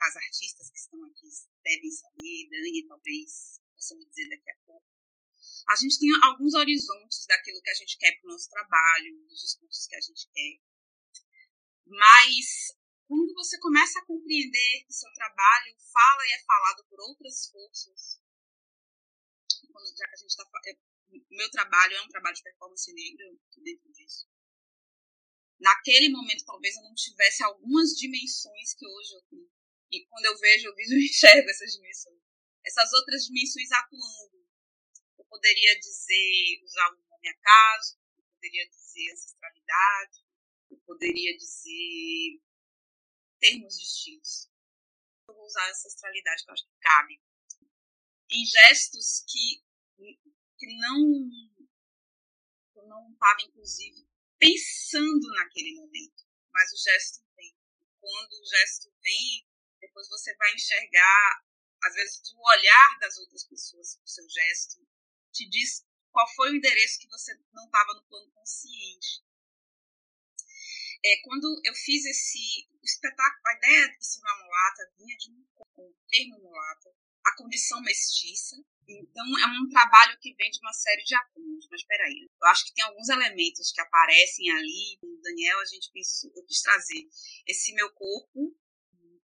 as 0.00 0.16
artistas 0.16 0.70
que 0.70 0.78
estão 0.78 1.04
aqui 1.04 1.28
devem 1.62 1.90
saber, 1.90 2.48
Dani 2.50 2.86
talvez 2.88 3.60
possa 3.76 3.94
me 3.94 4.06
dizer 4.06 4.28
daqui 4.30 4.50
a 4.50 4.56
pouco, 4.66 4.86
a 5.68 5.76
gente 5.76 5.98
tem 5.98 6.08
alguns 6.24 6.54
horizontes 6.54 7.26
daquilo 7.26 7.62
que 7.62 7.70
a 7.70 7.74
gente 7.74 7.98
quer 7.98 8.18
para 8.18 8.28
o 8.28 8.32
nosso 8.32 8.48
trabalho, 8.48 9.26
dos 9.28 9.40
discursos 9.40 9.86
que 9.86 9.94
a 9.94 10.00
gente 10.00 10.28
quer. 10.32 10.60
Mas 11.86 12.74
quando 13.12 13.34
você 13.34 13.60
começa 13.60 13.98
a 13.98 14.06
compreender 14.06 14.84
que 14.86 14.92
seu 14.94 15.12
trabalho 15.12 15.76
fala 15.92 16.26
e 16.26 16.32
é 16.32 16.44
falado 16.44 16.82
por 16.88 16.98
outras 16.98 17.46
forças, 17.50 18.18
quando, 19.70 19.94
já 19.94 20.08
que 20.08 20.14
a 20.14 20.16
gente 20.16 20.30
está 20.30 20.48
é, 20.64 20.72
meu 21.28 21.50
trabalho 21.50 21.94
é 21.94 22.00
um 22.00 22.08
trabalho 22.08 22.34
de 22.34 22.42
performance 22.42 22.90
negra 22.90 23.26
dentro 23.58 23.92
disso. 23.92 24.26
Naquele 25.60 26.08
momento, 26.08 26.46
talvez 26.46 26.74
eu 26.74 26.84
não 26.84 26.94
tivesse 26.94 27.42
algumas 27.42 27.90
dimensões 27.90 28.72
que 28.72 28.86
hoje 28.86 29.14
eu 29.14 29.22
tenho. 29.28 29.52
E 29.90 30.06
quando 30.06 30.24
eu 30.24 30.38
vejo, 30.38 30.68
eu 30.68 30.74
vejo, 30.74 30.94
eu 30.94 30.98
enxergo 31.04 31.50
essas 31.50 31.70
dimensões. 31.70 32.18
Essas 32.64 32.90
outras 32.94 33.26
dimensões 33.26 33.70
atuando. 33.72 34.42
Eu 35.18 35.24
poderia 35.26 35.78
dizer, 35.78 36.62
usar 36.64 36.88
o 36.88 36.96
nome 36.96 37.28
acaso, 37.28 37.98
eu 38.16 38.24
poderia 38.24 38.66
dizer 38.70 39.12
ancestralidade, 39.12 40.24
eu 40.70 40.78
poderia 40.86 41.36
dizer 41.36 42.40
termos 43.42 43.76
distintos. 43.76 44.48
Eu 45.26 45.34
vou 45.34 45.44
usar 45.44 45.66
a 45.66 45.70
ancestralidade 45.70 46.44
que 46.44 46.50
eu 46.50 46.54
acho 46.54 46.64
que 46.64 46.78
cabe. 46.80 47.20
Em 48.30 48.46
gestos 48.46 49.24
que, 49.28 49.62
que 50.56 50.78
não 50.78 50.96
eu 52.76 52.86
não 52.86 53.12
estava, 53.12 53.42
inclusive, 53.42 54.08
pensando 54.38 55.28
naquele 55.34 55.74
momento. 55.74 56.24
Mas 56.52 56.72
o 56.72 56.76
gesto 56.76 57.20
vem. 57.36 57.54
Quando 58.00 58.32
o 58.32 58.46
gesto 58.46 58.92
vem, 59.02 59.46
depois 59.80 60.08
você 60.08 60.34
vai 60.36 60.54
enxergar, 60.54 61.44
às 61.82 61.94
vezes, 61.94 62.32
o 62.32 62.40
olhar 62.40 62.98
das 63.00 63.18
outras 63.18 63.44
pessoas, 63.44 64.00
o 64.02 64.08
seu 64.08 64.28
gesto, 64.28 64.86
te 65.32 65.48
diz 65.48 65.84
qual 66.10 66.28
foi 66.34 66.50
o 66.50 66.56
endereço 66.56 67.00
que 67.00 67.08
você 67.08 67.34
não 67.52 67.64
estava 67.64 67.94
no 67.94 68.04
plano 68.04 68.30
consciente. 68.32 69.22
É, 71.04 71.20
quando 71.24 71.60
eu 71.64 71.74
fiz 71.74 72.04
esse 72.04 72.68
espetáculo, 72.82 73.42
a 73.46 73.56
ideia 73.56 73.88
de 73.88 73.96
ensinar 73.96 74.44
mulata 74.44 74.92
vinha 74.96 75.16
de 75.16 75.30
um, 75.32 75.44
um 75.78 75.94
termo 76.08 76.38
mulata, 76.38 76.94
a 77.26 77.36
condição 77.36 77.80
mestiça. 77.82 78.56
Então, 78.86 79.24
é 79.38 79.46
um 79.46 79.68
trabalho 79.68 80.18
que 80.20 80.34
vem 80.34 80.50
de 80.50 80.58
uma 80.60 80.72
série 80.72 81.02
de 81.02 81.14
acúmulos. 81.14 81.66
Mas 81.70 81.84
peraí, 81.84 82.28
eu 82.28 82.48
acho 82.48 82.66
que 82.66 82.74
tem 82.74 82.84
alguns 82.84 83.08
elementos 83.08 83.72
que 83.72 83.80
aparecem 83.80 84.50
ali. 84.50 84.98
O 85.02 85.20
Daniel, 85.22 85.60
a 85.60 85.64
gente 85.64 85.90
pensou, 85.92 86.30
eu 86.36 86.44
quis 86.44 86.60
trazer 86.60 87.08
esse 87.46 87.72
meu 87.74 87.90
corpo, 87.92 88.56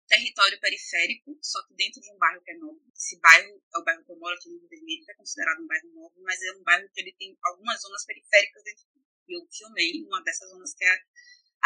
território 0.07 0.59
periférico, 0.61 1.37
só 1.43 1.67
que 1.67 1.75
dentro 1.75 2.01
de 2.01 2.11
um 2.13 2.19
bairro 2.19 2.43
que 2.43 2.53
é 2.53 2.57
novo. 2.57 2.81
Esse 2.95 3.19
bairro 3.21 3.61
é 3.75 3.79
o 3.79 3.85
bairro 3.85 4.05
que 4.05 4.13
eu 4.13 4.19
moro 4.19 4.35
aqui 4.35 4.49
no 4.49 4.59
Rio 4.59 4.69
Vermelho, 4.69 5.05
que 5.05 5.13
é 5.13 5.15
considerado 5.15 5.63
um 5.63 5.67
bairro 5.67 5.89
novo, 5.93 6.15
mas 6.23 6.41
é 6.43 6.53
um 6.53 6.63
bairro 6.63 6.89
que 6.93 7.01
ele 7.01 7.13
tem 7.19 7.37
algumas 7.43 7.81
zonas 7.81 8.05
periféricas 8.07 8.63
dentro. 8.63 8.87
E 9.29 9.37
eu 9.37 9.47
filmei 9.51 10.05
uma 10.05 10.23
dessas 10.23 10.49
zonas 10.49 10.73
que 10.75 10.85
é 10.85 10.99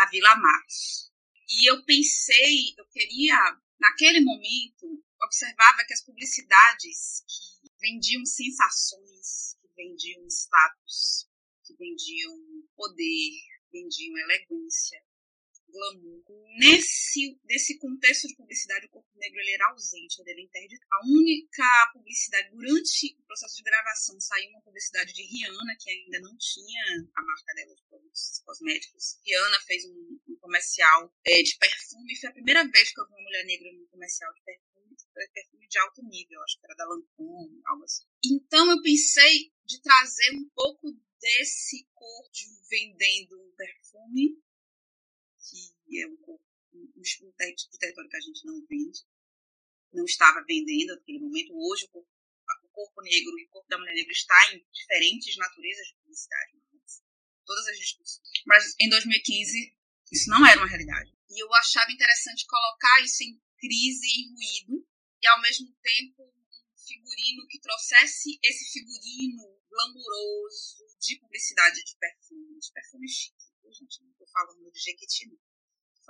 a 0.00 0.07
Vila 0.07 0.35
Matos. 0.37 1.12
E 1.49 1.71
eu 1.71 1.85
pensei, 1.85 2.75
eu 2.78 2.87
queria, 2.87 3.37
naquele 3.78 4.21
momento, 4.21 5.04
observava 5.23 5.85
que 5.87 5.92
as 5.92 6.02
publicidades 6.02 7.23
que 7.62 7.71
vendiam 7.80 8.25
sensações, 8.25 9.57
que 9.61 9.69
vendiam 9.76 10.26
status, 10.26 11.28
que 11.64 11.75
vendiam 11.76 12.33
poder, 12.75 13.30
vendiam 13.73 14.16
elegância, 14.19 15.04
glamour. 15.71 16.23
Nesse, 16.59 17.39
nesse 17.45 17.79
contexto 17.79 18.29
de 18.29 18.37
publicidade, 18.37 18.87
o 18.87 18.91
corpo 18.91 19.09
negro 19.17 19.41
ele 19.41 19.53
era 19.53 19.71
ausente, 19.71 20.21
ele 20.21 20.31
era 20.31 20.41
interdito. 20.41 20.87
A 20.91 21.07
única 21.07 21.91
publicidade, 21.93 22.50
durante 22.50 23.17
o 23.19 23.23
processo 23.25 23.57
de 23.57 23.62
gravação, 23.62 24.21
saiu 24.21 24.50
uma 24.50 24.62
publicidade 24.62 25.12
de 25.12 25.23
Rihanna, 25.23 25.77
que 25.79 25.91
ainda 25.91 26.21
não 26.21 26.37
tinha 26.37 26.85
a 27.17 27.23
marca 27.23 27.55
dela 27.55 27.75
de 27.75 27.83
produtos 27.89 28.43
cosméticos. 28.45 29.19
Rihanna 29.25 29.61
fez 29.61 29.85
um, 29.87 30.19
um 30.29 30.37
comercial 30.37 31.15
é, 31.27 31.43
de 31.43 31.57
perfume, 31.57 32.17
foi 32.17 32.29
a 32.29 32.33
primeira 32.33 32.69
vez 32.69 32.93
que 32.93 33.00
eu 33.00 33.07
vi 33.07 33.12
uma 33.12 33.23
mulher 33.23 33.45
negra 33.45 33.73
num 33.73 33.87
comercial 33.87 34.33
de 34.35 34.43
perfume, 34.43 34.97
perfume 35.33 35.69
de 35.69 35.79
alto 35.79 36.03
nível, 36.03 36.43
acho 36.43 36.59
que 36.59 36.67
era 36.67 36.75
da 36.75 36.87
Lancôme, 36.87 37.61
algo 37.67 37.85
assim. 37.85 38.05
Então 38.25 38.71
eu 38.71 38.83
pensei 38.83 39.53
de 39.65 39.81
trazer 39.83 40.33
um 40.35 40.49
pouco 40.55 40.93
desse 41.21 41.87
corpo 41.95 42.31
vendendo 42.69 43.41
um 43.41 43.53
perfume 43.57 44.39
que 45.90 46.00
é 46.00 46.06
um, 46.06 46.38
um, 46.73 47.02
um 47.02 47.32
território 47.32 48.09
que 48.09 48.16
a 48.16 48.20
gente 48.20 48.47
não 48.47 48.64
vende, 48.64 49.00
não 49.92 50.04
estava 50.04 50.44
vendendo 50.47 50.94
naquele 50.94 51.18
momento. 51.18 51.50
Hoje, 51.52 51.85
o 51.87 51.88
corpo, 51.88 52.09
o 52.62 52.68
corpo, 52.68 53.02
negro 53.02 53.37
e 53.37 53.44
o 53.44 53.49
corpo 53.49 53.68
da 53.68 53.76
mulher 53.76 53.94
negra 53.94 54.12
está 54.12 54.54
em 54.54 54.64
diferentes 54.73 55.37
naturezas 55.37 55.88
de 55.88 55.94
publicidade, 55.97 56.52
mas 56.73 57.02
todas 57.44 57.66
as 57.66 57.76
discussões. 57.76 58.28
Mas 58.47 58.76
em 58.78 58.88
2015, 58.88 59.76
isso 60.12 60.30
não 60.30 60.47
era 60.47 60.61
uma 60.61 60.68
realidade. 60.68 61.12
E 61.28 61.42
eu 61.42 61.52
achava 61.54 61.90
interessante 61.90 62.47
colocar 62.47 63.00
isso 63.02 63.25
em 63.25 63.42
crise 63.59 64.06
e 64.06 64.32
ruído, 64.32 64.88
e 65.20 65.26
ao 65.26 65.42
mesmo 65.42 65.75
tempo 65.82 66.32
figurino 66.87 67.47
que 67.49 67.61
trouxesse 67.61 68.38
esse 68.42 68.73
figurino 68.73 69.61
glamouroso 69.68 70.87
de 70.99 71.18
publicidade 71.18 71.82
de 71.85 71.97
perfume, 71.97 72.59
de 72.59 72.73
perfume 72.73 73.09
chique. 73.09 73.50
Gente, 73.73 74.02
não 74.02 74.12
tô 74.14 74.26
falando 74.26 74.70
de 74.73 74.80
Jequiti, 74.80 75.28
não. 75.28 75.38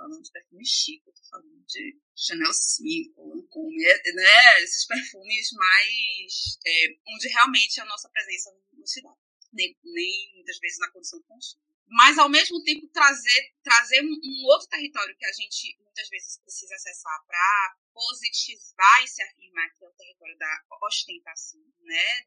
Falando 0.01 0.23
de 0.23 0.31
perfume 0.31 0.65
chique, 0.65 1.11
tô 1.11 1.23
falando 1.29 1.63
de 1.67 1.95
Chanel 2.15 2.51
5, 2.51 3.21
Lancôme, 3.21 3.77
né? 3.77 4.63
Esses 4.63 4.87
perfumes 4.87 5.51
mais... 5.53 6.57
É, 6.65 6.87
onde 7.07 7.27
realmente 7.27 7.79
a 7.79 7.85
nossa 7.85 8.09
presença 8.09 8.51
não 8.73 8.87
se 8.87 8.99
dá. 9.03 9.13
Nem, 9.53 9.77
nem 9.83 10.31
muitas 10.35 10.57
vezes 10.57 10.79
na 10.79 10.89
condição 10.89 11.19
de 11.19 11.25
consumo 11.25 11.61
mas 11.91 12.17
ao 12.17 12.29
mesmo 12.29 12.63
tempo 12.63 12.87
trazer 12.87 13.53
trazer 13.61 14.01
um, 14.01 14.45
outro 14.45 14.69
território 14.69 15.15
que 15.17 15.25
a 15.25 15.33
gente 15.33 15.77
muitas 15.83 16.07
vezes 16.07 16.39
precisa 16.39 16.73
acessar 16.73 17.21
para 17.27 17.75
positivar 17.93 19.03
e 19.03 19.07
se 19.09 19.21
afirmar 19.21 19.69
que 19.73 19.83
é 19.83 19.87
o 19.89 19.91
território 19.91 20.37
da 20.37 20.63
ostentação, 20.83 21.61
né? 21.81 22.25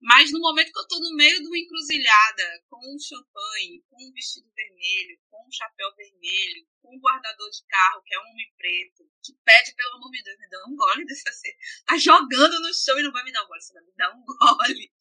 Mas 0.00 0.32
no 0.32 0.40
momento 0.40 0.72
que 0.72 0.78
eu 0.78 0.82
estou 0.82 1.00
no 1.00 1.14
meio 1.14 1.40
de 1.40 1.46
uma 1.46 1.58
encruzilhada, 1.58 2.64
com 2.70 2.78
um 2.78 2.98
champanhe, 2.98 3.84
com 3.88 3.96
um 4.02 4.12
vestido 4.12 4.50
vermelho, 4.54 5.20
com 5.30 5.46
um 5.46 5.52
chapéu 5.52 5.94
vermelho, 5.94 6.66
com 6.80 6.96
um 6.96 7.00
guardador 7.00 7.50
de 7.50 7.64
carro, 7.66 8.02
que 8.02 8.14
é 8.14 8.18
um 8.18 8.30
homem 8.30 8.52
preto, 8.56 9.04
que 9.22 9.34
pede, 9.44 9.74
pelo 9.74 9.96
amor 9.96 10.10
de 10.10 10.22
Deus, 10.22 10.38
me 10.38 10.48
dá 10.48 10.64
um 10.66 10.74
gole 10.74 11.04
dessa 11.04 11.30
cena. 11.36 11.54
Tá 11.84 11.98
jogando 11.98 12.60
no 12.60 12.72
chão 12.72 12.98
e 12.98 13.02
não 13.02 13.12
vai 13.12 13.22
me 13.24 13.32
dar 13.32 13.44
um 13.44 13.48
gole, 13.48 13.60
você 13.60 13.74
vai 13.74 13.82
me 13.84 13.92
dar 13.92 14.10
um 14.14 14.24
gole. 14.24 14.92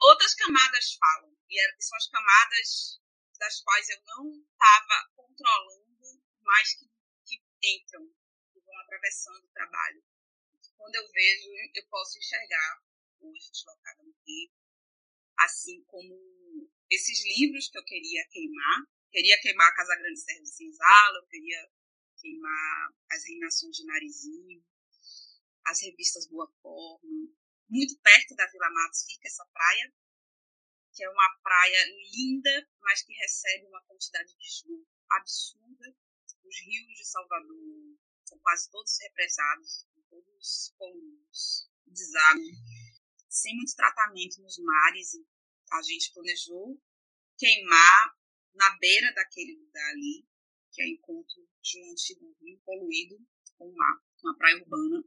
Outras 0.00 0.34
camadas 0.34 0.94
falam, 0.94 1.36
e 1.50 1.82
são 1.82 1.96
as 1.98 2.08
camadas 2.08 3.00
das 3.38 3.60
quais 3.60 3.88
eu 3.90 3.98
não 4.06 4.32
estava 4.32 5.10
controlando, 5.14 6.22
mas 6.42 6.74
que, 6.74 6.86
que 7.26 7.42
entram, 7.62 8.02
que 8.52 8.60
vão 8.60 8.76
atravessando 8.80 9.44
o 9.44 9.52
trabalho. 9.52 10.02
Quando 10.76 10.94
eu 10.94 11.08
vejo, 11.12 11.50
eu 11.74 11.86
posso 11.88 12.18
enxergar 12.18 12.82
hoje 13.26 13.50
deslocada 13.50 14.02
no 14.02 14.12
tempo, 14.24 14.54
assim 15.38 15.82
como 15.84 16.14
esses 16.90 17.24
livros 17.38 17.68
que 17.68 17.78
eu 17.78 17.84
queria 17.84 18.26
queimar, 18.28 18.86
queria 19.10 19.38
queimar 19.40 19.68
a 19.68 19.74
Casa 19.74 19.96
Grande 19.96 20.20
Serra 20.20 20.42
de 20.42 20.50
Cinzala, 20.50 21.18
eu 21.18 21.26
queria 21.26 21.70
queimar 22.18 22.94
as 23.10 23.24
reinações 23.24 23.76
de 23.76 23.84
Narizinho, 23.86 24.64
as 25.66 25.80
revistas 25.82 26.28
Boa 26.28 26.50
Forma, 26.60 27.32
muito 27.68 27.98
perto 28.00 28.34
da 28.34 28.46
Vila 28.48 28.70
Matos 28.70 29.04
fica 29.08 29.26
essa 29.26 29.46
praia, 29.46 29.94
que 30.92 31.02
é 31.02 31.08
uma 31.08 31.38
praia 31.42 31.84
linda, 32.14 32.68
mas 32.80 33.02
que 33.02 33.14
recebe 33.14 33.66
uma 33.66 33.82
quantidade 33.84 34.36
de 34.36 34.46
esgoto 34.46 34.86
absurda. 35.10 35.96
Os 36.44 36.60
rios 36.60 36.98
de 36.98 37.04
Salvador 37.06 37.96
são 38.26 38.38
quase 38.40 38.70
todos 38.70 38.98
represados, 39.00 39.86
todos 40.10 40.74
poluídos, 40.76 41.70
deságua, 41.86 42.52
sem 43.32 43.56
muito 43.56 43.74
tratamento 43.74 44.40
nos 44.42 44.58
mares. 44.58 45.12
A 45.72 45.82
gente 45.82 46.12
planejou 46.12 46.80
queimar 47.38 48.16
na 48.54 48.76
beira 48.78 49.12
daquele 49.14 49.56
lugar 49.56 49.90
ali, 49.90 50.26
que 50.70 50.82
é 50.82 50.88
encontro 50.88 51.48
de 51.62 51.80
um 51.80 51.90
antigo 51.90 52.36
rio 52.40 52.60
poluído 52.64 53.18
com 53.56 53.68
o 53.68 53.74
mar, 53.74 54.00
uma 54.22 54.36
praia 54.36 54.56
urbana, 54.58 55.02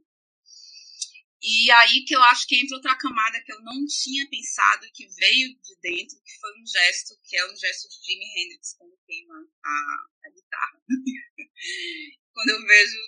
e 1.42 1.70
aí 1.70 2.04
que 2.04 2.16
eu 2.16 2.22
acho 2.24 2.46
que 2.48 2.56
entra 2.60 2.76
outra 2.76 2.96
camada 2.96 3.40
que 3.44 3.52
eu 3.52 3.62
não 3.62 3.86
tinha 3.86 4.28
pensado, 4.28 4.90
que 4.92 5.06
veio 5.06 5.54
de 5.60 5.76
dentro, 5.80 6.20
que 6.24 6.40
foi 6.40 6.50
um 6.60 6.66
gesto, 6.66 7.14
que 7.22 7.36
é 7.36 7.44
o 7.46 7.56
gesto 7.56 7.88
de 7.88 8.04
Jimi 8.04 8.24
Hendrix 8.24 8.74
quando 8.74 8.98
queima 9.06 9.34
a, 9.64 10.06
a 10.24 10.30
guitarra. 10.30 10.82
quando 12.34 12.48
eu 12.50 12.66
vejo 12.66 12.98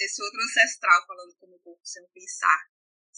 esse 0.00 0.22
outro 0.22 0.38
ancestral 0.42 1.06
falando 1.06 1.34
com 1.36 1.46
o 1.46 1.58
corpo 1.60 1.80
sem 1.82 2.06
pensar, 2.12 2.68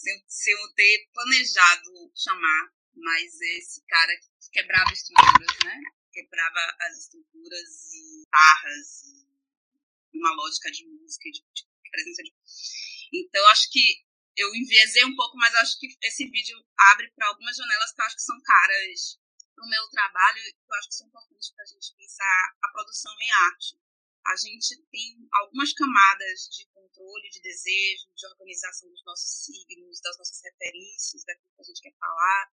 sem, 0.01 0.23
sem 0.27 0.53
eu 0.53 0.73
ter 0.73 1.09
planejado 1.13 2.11
chamar, 2.15 2.73
mas 2.95 3.39
esse 3.57 3.85
cara 3.85 4.17
que 4.17 4.51
quebrava 4.51 4.91
estruturas, 4.91 5.57
né? 5.63 5.79
Quebrava 6.11 6.75
as 6.81 6.97
estruturas 6.97 7.93
e 7.93 8.27
barras 8.29 9.03
e 9.03 10.17
uma 10.17 10.33
lógica 10.35 10.69
de 10.71 10.85
música, 10.87 11.29
de, 11.31 11.39
de 11.39 11.89
presença 11.89 12.23
de. 12.23 12.33
Então, 13.13 13.47
acho 13.47 13.69
que 13.71 14.03
eu 14.35 14.53
enviesei 14.55 15.05
um 15.05 15.15
pouco, 15.15 15.37
mas 15.37 15.53
acho 15.55 15.79
que 15.79 15.87
esse 16.01 16.27
vídeo 16.29 16.57
abre 16.91 17.09
para 17.11 17.27
algumas 17.27 17.55
janelas 17.55 17.93
que 17.93 18.01
eu 18.01 18.05
acho 18.05 18.15
que 18.15 18.21
são 18.21 18.41
caras 18.41 19.19
para 19.55 19.65
o 19.65 19.69
meu 19.69 19.87
trabalho 19.89 20.39
e 20.39 20.53
que 20.53 20.59
eu 20.67 20.75
acho 20.75 20.89
que 20.89 20.95
são 20.95 21.07
importantes 21.07 21.51
para 21.51 21.63
a 21.63 21.67
gente 21.67 21.95
pensar 21.95 22.55
a 22.63 22.67
produção 22.69 23.13
em 23.19 23.31
arte. 23.31 23.77
A 24.25 24.35
gente 24.35 24.77
tem 24.91 25.27
algumas 25.33 25.73
camadas 25.73 26.47
de 26.51 26.65
controle, 26.67 27.29
de 27.29 27.41
desejo, 27.41 28.13
de 28.15 28.25
organização 28.27 28.89
dos 28.89 29.03
nossos 29.03 29.45
signos, 29.45 29.99
das 30.01 30.17
nossas 30.17 30.41
referências, 30.43 31.23
daquilo 31.25 31.53
que 31.55 31.61
a 31.61 31.65
gente 31.65 31.81
quer 31.81 31.95
falar, 31.97 32.51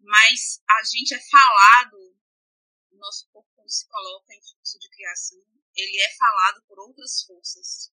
mas 0.00 0.62
a 0.68 0.82
gente 0.84 1.14
é 1.14 1.20
falado, 1.20 2.16
o 2.90 2.96
nosso 2.96 3.28
corpo 3.30 3.50
quando 3.54 3.70
se 3.70 3.86
coloca 3.88 4.34
em 4.34 4.42
fluxo 4.42 4.78
de 4.78 4.88
criação, 4.90 5.44
ele 5.76 6.00
é 6.00 6.16
falado 6.16 6.62
por 6.66 6.78
outras 6.80 7.22
forças. 7.22 7.92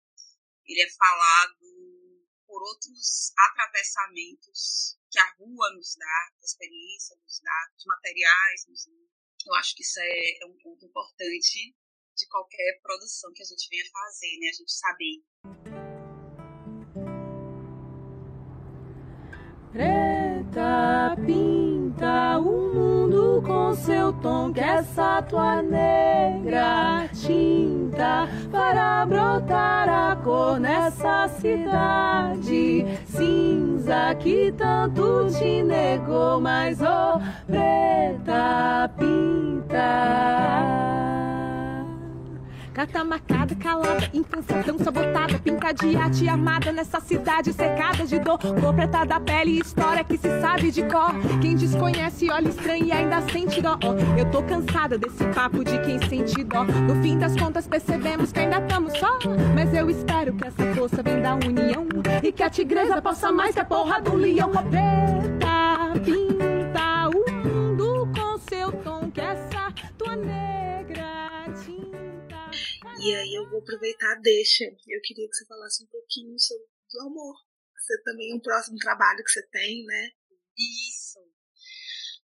Ele 0.66 0.82
é 0.82 0.90
falado 0.90 1.58
por 2.46 2.62
outros 2.64 3.32
atravessamentos 3.38 4.98
que 5.10 5.20
a 5.20 5.34
rua 5.36 5.72
nos 5.74 5.96
dá, 5.96 6.32
a 6.42 6.44
experiência 6.44 7.16
nos 7.18 7.40
dá, 7.42 7.72
os 7.78 7.86
materiais 7.86 8.66
nos 8.68 8.86
dá. 8.86 8.92
Eu 9.46 9.56
acho 9.56 9.76
que 9.76 9.84
isso 9.84 10.00
é, 10.00 10.44
é 10.44 10.46
um 10.46 10.58
ponto 10.58 10.86
importante 10.86 11.76
de 12.20 12.28
qualquer 12.28 12.80
produção 12.84 13.32
que 13.34 13.42
a 13.42 13.46
gente 13.46 13.68
venha 13.70 13.86
fazer, 13.92 14.38
né? 14.40 14.50
A 14.50 14.54
gente 14.58 14.74
saber. 14.74 15.24
Preta 19.72 21.16
pinta 21.26 22.38
o 22.40 22.74
mundo 22.74 23.42
com 23.46 23.76
seu 23.76 24.12
tom, 24.14 24.52
que 24.52 24.60
essa 24.60 25.22
tua 25.22 25.62
negra 25.62 27.08
tinta 27.14 28.28
para 28.52 29.06
brotar 29.06 29.88
a 29.88 30.16
cor 30.16 30.60
nessa 30.60 31.28
cidade 31.40 32.84
cinza 33.06 34.16
que 34.20 34.52
tanto 34.54 35.28
te 35.38 35.62
negou, 35.62 36.42
mas 36.42 36.80
oh 36.82 37.20
preta 37.46 38.90
pinta. 38.98 41.09
Carta 42.80 43.04
marcada, 43.04 43.56
calada, 43.56 44.10
infância 44.14 44.64
tão 44.64 44.80
sabotada, 44.80 45.38
pinta 45.40 45.68
arte 45.68 46.30
amada 46.30 46.72
nessa 46.72 47.02
cidade 47.02 47.52
secada 47.52 48.06
de 48.06 48.18
dor. 48.20 48.38
Cor 48.38 48.74
preta 48.74 49.04
da 49.04 49.20
pele, 49.20 49.60
história 49.60 50.02
que 50.02 50.18
se 50.18 50.40
sabe 50.40 50.72
de 50.72 50.84
cor. 50.84 51.12
Quem 51.42 51.58
desconhece 51.58 52.32
olha 52.32 52.48
estranho 52.48 52.86
e 52.86 52.92
ainda 52.94 53.22
sente 53.34 53.62
dó. 53.62 53.78
Eu 54.18 54.32
tô 54.32 54.42
cansada 54.44 54.98
desse 54.98 55.26
papo 55.26 55.62
de 55.62 55.78
quem 55.80 56.00
sente 56.08 56.42
dó. 56.42 56.64
No 56.64 56.96
fim 57.04 57.18
das 57.18 57.36
contas 57.36 57.68
percebemos 57.68 58.32
que 58.32 58.40
ainda 58.40 58.60
estamos 58.62 58.98
só. 58.98 59.20
Mas 59.54 59.74
eu 59.74 59.90
espero 59.90 60.32
que 60.32 60.48
essa 60.48 60.74
força 60.74 61.04
venha 61.04 61.20
da 61.20 61.36
união 61.36 61.86
e 62.24 62.32
que 62.32 62.44
a 62.44 62.50
tigresa 62.50 63.02
possa 63.02 63.30
mais 63.30 63.56
que 63.56 63.60
a 63.60 63.66
porra 63.66 64.02
do 64.02 64.16
leão. 64.16 64.52
Oh, 64.54 64.64
preta, 64.70 65.99
e 73.02 73.16
aí 73.16 73.34
eu 73.34 73.50
vou 73.50 73.60
aproveitar, 73.60 74.16
deixa. 74.22 74.66
Eu 74.66 75.02
queria 75.02 75.28
que 75.28 75.36
você 75.36 75.46
falasse 75.46 75.84
um 75.84 75.88
pouquinho 75.88 76.38
sobre 76.38 76.66
o 76.96 77.08
amor. 77.08 77.36
Você 77.76 78.02
também 78.04 78.32
é 78.32 78.36
um 78.36 78.42
próximo 78.42 78.78
trabalho 78.78 79.24
que 79.24 79.32
você 79.32 79.46
tem, 79.48 79.86
né? 79.86 80.12
Isso. 80.58 81.20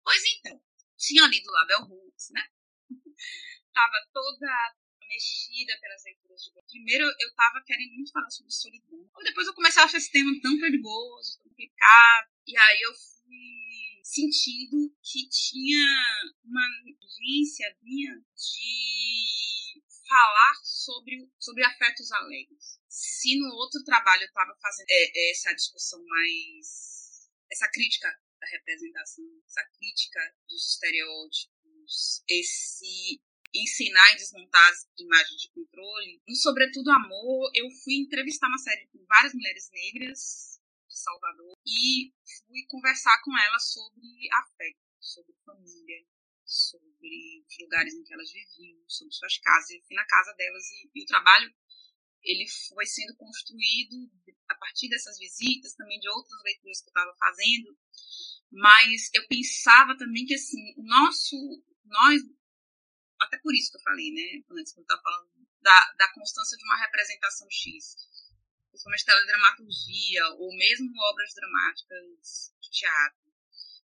Pois 0.02 0.22
então, 0.38 0.60
tinha 0.96 1.26
lido 1.26 1.50
lá 1.50 1.64
Bell 1.66 1.82
Hooks, 1.82 2.30
né? 2.30 2.42
tava 3.72 4.08
toda 4.12 4.74
mexida 5.08 5.78
pelas 5.80 6.02
leituras 6.04 6.40
de 6.42 6.50
Primeiro 6.68 7.04
eu 7.04 7.34
tava 7.34 7.62
querendo 7.64 7.94
muito 7.94 8.12
falar 8.12 8.30
sobre 8.30 8.50
solidão. 8.50 9.08
Depois 9.22 9.46
eu 9.46 9.54
comecei 9.54 9.80
a 9.80 9.86
achar 9.86 9.98
esse 9.98 10.10
tema 10.10 10.30
tão 10.42 10.58
perigoso, 10.58 11.38
tão 11.38 11.48
complicado. 11.48 12.28
E 12.46 12.56
aí 12.56 12.80
eu 12.82 12.92
fui 12.92 14.00
sentindo 14.02 14.94
que 15.02 15.28
tinha 15.28 15.86
uma 16.44 16.66
urgência 17.02 17.76
minha 17.82 18.14
de 18.16 19.45
falar 20.08 20.54
sobre, 20.62 21.30
sobre 21.38 21.64
afetos 21.64 22.10
alegres. 22.12 22.78
Se 22.88 23.38
no 23.38 23.48
outro 23.54 23.82
trabalho 23.84 24.22
eu 24.22 24.28
estava 24.28 24.56
fazendo 24.60 24.86
é, 24.90 25.10
é, 25.14 25.30
essa 25.32 25.52
discussão 25.54 26.02
mais. 26.06 27.28
essa 27.50 27.68
crítica 27.70 28.08
da 28.40 28.46
representação, 28.48 29.24
essa 29.46 29.64
crítica 29.78 30.20
dos 30.48 30.72
estereótipos, 30.72 32.22
esse 32.28 33.20
ensinar 33.54 34.12
e 34.12 34.16
desmontar 34.16 34.70
as 34.70 34.86
imagens 34.98 35.40
de 35.40 35.50
controle. 35.50 36.20
No 36.28 36.34
Sobretudo 36.34 36.90
Amor, 36.90 37.50
eu 37.54 37.70
fui 37.82 37.94
entrevistar 37.94 38.48
uma 38.48 38.58
série 38.58 38.86
com 38.88 39.04
várias 39.06 39.32
mulheres 39.32 39.70
negras 39.72 40.60
de 40.88 40.98
Salvador 40.98 41.56
e 41.64 42.12
fui 42.46 42.66
conversar 42.68 43.20
com 43.22 43.32
elas 43.38 43.72
sobre 43.72 44.28
afeto, 44.32 44.78
sobre 45.00 45.34
família, 45.44 46.04
sobre 46.46 47.44
os 47.46 47.58
lugares 47.60 47.94
em 47.94 48.04
que 48.04 48.14
elas 48.14 48.30
viviam, 48.30 48.88
sobre 48.88 49.12
suas 49.12 49.38
casas. 49.38 49.70
Eu 49.70 49.82
fui 49.82 49.96
na 49.96 50.06
casa 50.06 50.32
delas. 50.34 50.64
E, 50.70 50.90
e 50.94 51.02
o 51.02 51.06
trabalho 51.06 51.52
ele 52.22 52.46
foi 52.68 52.86
sendo 52.86 53.14
construído 53.16 54.10
a 54.48 54.54
partir 54.56 54.88
dessas 54.88 55.18
visitas, 55.18 55.74
também 55.74 55.98
de 55.98 56.08
outras 56.08 56.42
leituras 56.44 56.80
que 56.80 56.88
eu 56.88 56.90
estava 56.90 57.16
fazendo, 57.16 57.78
mas 58.50 59.10
eu 59.14 59.26
pensava 59.28 59.96
também 59.96 60.24
que, 60.24 60.34
assim, 60.34 60.74
o 60.76 60.82
nosso, 60.82 61.36
nós, 61.84 62.22
até 63.20 63.38
por 63.38 63.54
isso 63.54 63.70
que 63.70 63.76
eu 63.76 63.82
falei, 63.82 64.10
né, 64.12 64.42
que 64.42 64.52
eu 64.52 64.58
estava 64.58 65.02
falando 65.02 65.30
da, 65.60 65.92
da 65.98 66.12
constância 66.12 66.56
de 66.56 66.64
uma 66.64 66.76
representação 66.76 67.48
X, 67.50 67.96
principalmente 68.70 69.04
teledramaturgia, 69.04 70.28
ou 70.38 70.56
mesmo 70.56 70.92
obras 71.10 71.34
dramáticas 71.34 72.54
de 72.60 72.70
teatro, 72.70 73.32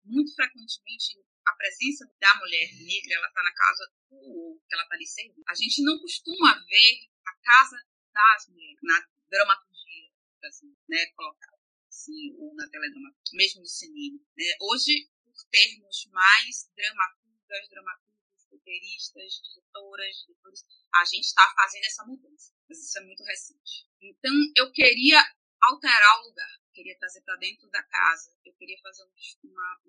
muito 0.04 0.34
frequentemente 0.36 1.18
a 1.46 1.54
presença 1.54 2.06
da 2.20 2.36
mulher 2.36 2.70
negra, 2.74 3.16
ela 3.16 3.28
está 3.28 3.44
na 3.44 3.54
casa 3.54 3.94
do 4.10 4.16
outro, 4.16 4.66
ela 4.72 4.84
está 4.84 4.96
ali 4.96 5.08
servindo. 5.08 5.44
A 5.48 5.56
gente 5.56 5.84
não 5.84 6.00
costuma 6.00 6.54
ver 6.66 7.10
a 7.26 7.34
casa 7.34 7.78
das 8.14 8.48
mulheres 8.50 8.80
na 8.84 9.08
dramaturgia, 9.30 10.12
assim, 10.44 10.76
né, 10.90 11.06
colocada 11.16 11.52
assim, 11.92 12.34
ou 12.40 12.56
na 12.56 12.68
teledramaturgia, 12.70 13.38
mesmo 13.38 13.62
no 13.62 13.68
cinema. 13.68 14.20
Né? 14.38 14.46
Hoje, 14.62 15.10
por 15.24 15.36
termos 15.52 16.06
mais 16.12 16.72
dramaturgas, 16.76 17.70
dramaturgos, 17.70 18.48
roteiristas, 18.50 19.42
diretoras, 19.44 20.16
diretores, 20.26 20.66
a 20.96 21.06
gente 21.06 21.26
está 21.26 21.48
fazendo 21.56 21.86
essa 21.86 22.06
mudança, 22.06 22.54
mas 22.68 22.80
isso 22.80 22.98
é 22.98 23.02
muito 23.02 23.24
recente. 23.24 23.88
Então, 24.02 24.34
eu 24.58 24.72
queria 24.72 25.22
alterar 25.62 26.20
o 26.20 26.28
lugar, 26.28 26.62
queria 26.74 26.98
trazer 26.98 27.22
para 27.22 27.36
dentro 27.36 27.70
da 27.70 27.84
casa, 27.84 28.34
eu 28.44 28.54
queria 28.54 28.80
fazer 28.82 29.04
uma, 29.44 29.82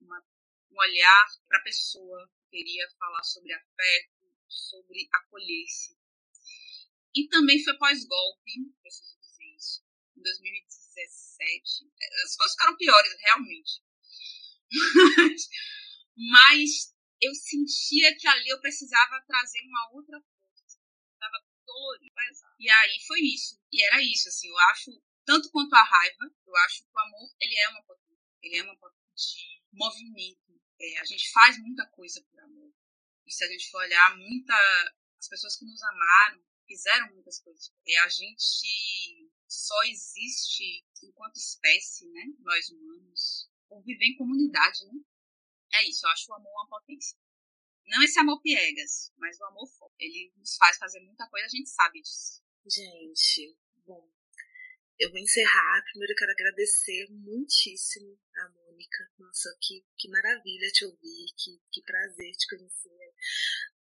uma, 0.00 0.24
um 0.70 0.78
olhar 0.78 1.26
para 1.48 1.58
a 1.58 1.62
pessoa, 1.62 2.30
queria 2.50 2.88
falar 2.98 3.22
sobre 3.22 3.52
afeto, 3.52 4.32
sobre 4.48 5.08
acolher-se. 5.12 5.96
E 7.14 7.28
também 7.28 7.62
foi 7.62 7.76
pós-golpe, 7.78 8.52
preciso 8.82 9.18
dizer 9.18 9.56
isso, 9.56 9.84
em 10.16 10.22
2017. 10.22 11.90
As 12.24 12.36
coisas 12.36 12.52
ficaram 12.52 12.76
piores, 12.76 13.16
realmente. 13.20 13.82
Mas, 16.16 16.94
eu 17.20 17.34
sentia 17.34 18.14
que 18.16 18.28
ali 18.28 18.48
eu 18.48 18.60
precisava 18.60 19.24
trazer 19.26 19.62
uma 19.62 19.90
outra 19.92 20.20
força. 20.20 20.78
Estava 21.14 21.44
dolorido. 21.66 22.14
E 22.58 22.70
aí 22.70 22.98
foi 23.06 23.20
isso. 23.20 23.58
E 23.72 23.82
era 23.84 24.02
isso, 24.02 24.28
assim, 24.28 24.48
eu 24.48 24.58
acho, 24.70 24.90
tanto 25.24 25.50
quanto 25.50 25.74
a 25.74 25.82
raiva, 25.82 26.30
eu 26.46 26.56
acho 26.56 26.82
que 26.82 26.90
o 26.92 27.00
amor, 27.00 27.34
ele 27.40 27.58
é 27.58 27.68
uma 27.68 27.82
potência. 27.82 28.06
Ele 28.42 28.58
é 28.58 28.62
uma 28.62 28.76
potência 28.76 29.55
movimento. 29.76 30.60
É, 30.80 31.00
a 31.00 31.04
gente 31.04 31.30
faz 31.30 31.58
muita 31.58 31.86
coisa 31.90 32.22
por 32.30 32.40
amor. 32.40 32.72
E 33.26 33.32
se 33.32 33.44
a 33.44 33.48
gente 33.48 33.70
for 33.70 33.78
olhar, 33.78 34.16
muita, 34.16 34.54
as 35.18 35.28
pessoas 35.28 35.56
que 35.56 35.64
nos 35.64 35.82
amaram 35.82 36.44
fizeram 36.66 37.12
muitas 37.12 37.40
coisas. 37.40 37.72
E 37.86 37.96
a 37.98 38.08
gente 38.08 39.30
só 39.48 39.82
existe 39.84 40.84
enquanto 41.02 41.36
espécie, 41.36 42.08
né? 42.08 42.22
Nós 42.40 42.68
humanos, 42.70 43.50
por 43.68 43.82
viver 43.84 44.04
em 44.06 44.16
comunidade, 44.16 44.84
né? 44.86 45.00
É 45.74 45.88
isso, 45.88 46.06
eu 46.06 46.10
acho 46.10 46.30
o 46.30 46.34
amor 46.34 46.50
uma 46.50 46.68
potência. 46.68 47.18
Não 47.86 48.02
esse 48.02 48.18
amor 48.18 48.40
piegas, 48.40 49.12
mas 49.16 49.38
o 49.38 49.44
amor 49.44 49.66
forte. 49.78 49.94
Ele 49.98 50.32
nos 50.36 50.56
faz 50.56 50.76
fazer 50.76 51.00
muita 51.00 51.28
coisa, 51.28 51.46
a 51.46 51.50
gente 51.50 51.68
sabe 51.70 52.00
disso. 52.00 52.42
Gente, 52.66 53.56
bom, 53.86 54.10
eu 54.98 55.10
vou 55.10 55.20
encerrar. 55.20 55.82
Primeiro 55.84 56.12
eu 56.12 56.16
quero 56.16 56.32
agradecer 56.32 57.06
muitíssimo 57.10 58.18
a 58.34 58.48
Mônica. 58.86 59.10
Nossa, 59.18 59.56
que, 59.60 59.84
que 59.98 60.08
maravilha 60.08 60.70
te 60.72 60.84
ouvir, 60.84 61.26
que, 61.36 61.60
que 61.72 61.82
prazer 61.82 62.32
te 62.32 62.48
conhecer. 62.48 63.14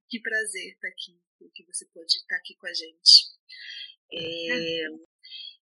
Que 0.09 0.21
prazer 0.21 0.73
estar 0.73 0.89
aqui, 0.89 1.21
que 1.55 1.65
você 1.67 1.85
pode 1.87 2.17
estar 2.17 2.37
aqui 2.37 2.55
com 2.57 2.67
a 2.67 2.73
gente. 2.73 3.37
É, 4.13 4.87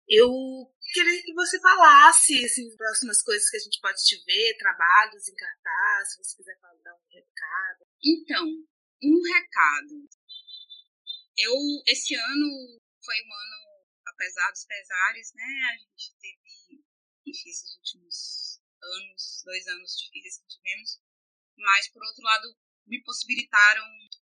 eu 0.10 0.30
queria 0.93 1.24
que 1.24 1.34
você 1.34 1.60
falasse 1.62 2.43
assim, 2.43 2.67
as 2.67 2.76
próximas 2.76 3.22
coisas 3.22 3.50
que 3.50 3.58
a 3.58 3.60
gente 3.60 3.80
pode 3.80 4.04
te 4.04 4.22
ver, 4.26 4.58
trabalhos 4.58 5.28
em 5.28 5.36
cartaz, 5.36 6.12
se 6.12 6.17
você 6.17 6.38
quiser 6.38 6.60
dar 6.84 6.93
um 6.93 7.08
recado. 7.10 7.88
Então, 8.04 8.46
um 9.02 9.22
recado. 9.34 10.10
Eu, 11.38 11.56
esse 11.88 12.13
ano 12.13 12.82
foi 13.04 13.15
um 13.15 13.34
ano, 13.34 13.88
apesar 14.08 14.52
dos 14.52 14.65
pesares, 14.65 15.34
né? 15.34 15.72
A 15.72 15.78
gente 15.78 16.13
teve, 16.19 16.84
enfim, 17.26 17.50
esses 17.50 17.76
últimos 17.78 18.43
anos, 18.84 19.41
dois 19.46 19.67
anos 19.67 19.98
difíceis 19.98 20.38
que 20.38 20.48
tivemos, 20.48 21.00
mas 21.58 21.89
por 21.89 22.04
outro 22.04 22.24
lado, 22.24 22.56
me 22.86 23.02
possibilitaram 23.04 23.84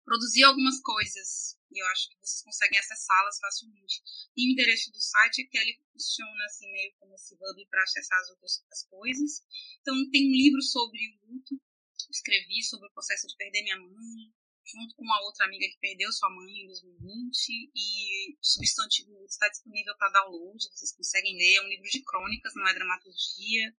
produzir 0.03 0.43
algumas 0.43 0.79
coisas. 0.81 1.57
E 1.71 1.81
eu 1.81 1.87
acho 1.87 2.09
que 2.09 2.17
vocês 2.19 2.43
conseguem 2.43 2.79
acessá-las 2.79 3.39
facilmente. 3.39 4.01
E 4.35 4.47
o 4.47 4.51
endereço 4.51 4.91
do 4.91 4.99
site 4.99 5.41
é 5.41 5.45
que 5.45 5.57
ele 5.57 5.79
funciona 5.91 6.45
assim 6.45 6.69
meio 6.69 6.93
como 6.99 7.15
esse 7.15 7.33
hub 7.35 7.65
para 7.69 7.83
acessar 7.83 8.19
as 8.19 8.29
outras 8.29 8.65
as 8.71 8.83
coisas. 8.89 9.43
Então 9.79 9.95
tem 10.11 10.27
um 10.27 10.35
livro 10.35 10.61
sobre 10.61 10.99
o 10.99 11.31
luto, 11.31 11.61
escrevi 12.09 12.61
sobre 12.63 12.87
o 12.87 12.93
processo 12.93 13.27
de 13.27 13.37
perder 13.37 13.63
minha 13.63 13.79
mãe, 13.79 14.33
junto 14.65 14.95
com 14.95 15.03
uma 15.03 15.21
outra 15.23 15.45
amiga 15.45 15.65
que 15.67 15.79
perdeu 15.79 16.11
sua 16.11 16.29
mãe 16.29 16.63
em 16.63 16.67
2020 16.67 17.71
e 17.73 18.33
o 18.33 18.43
substantivo 18.43 19.11
luto 19.13 19.31
está 19.31 19.47
disponível 19.47 19.95
para 19.97 20.11
download, 20.11 20.63
vocês 20.71 20.93
conseguem 20.93 21.37
ler, 21.37 21.55
é 21.55 21.61
um 21.61 21.69
livro 21.69 21.89
de 21.89 22.03
crônicas, 22.03 22.53
não 22.55 22.67
é 22.67 22.73
dramaturgia 22.73 23.75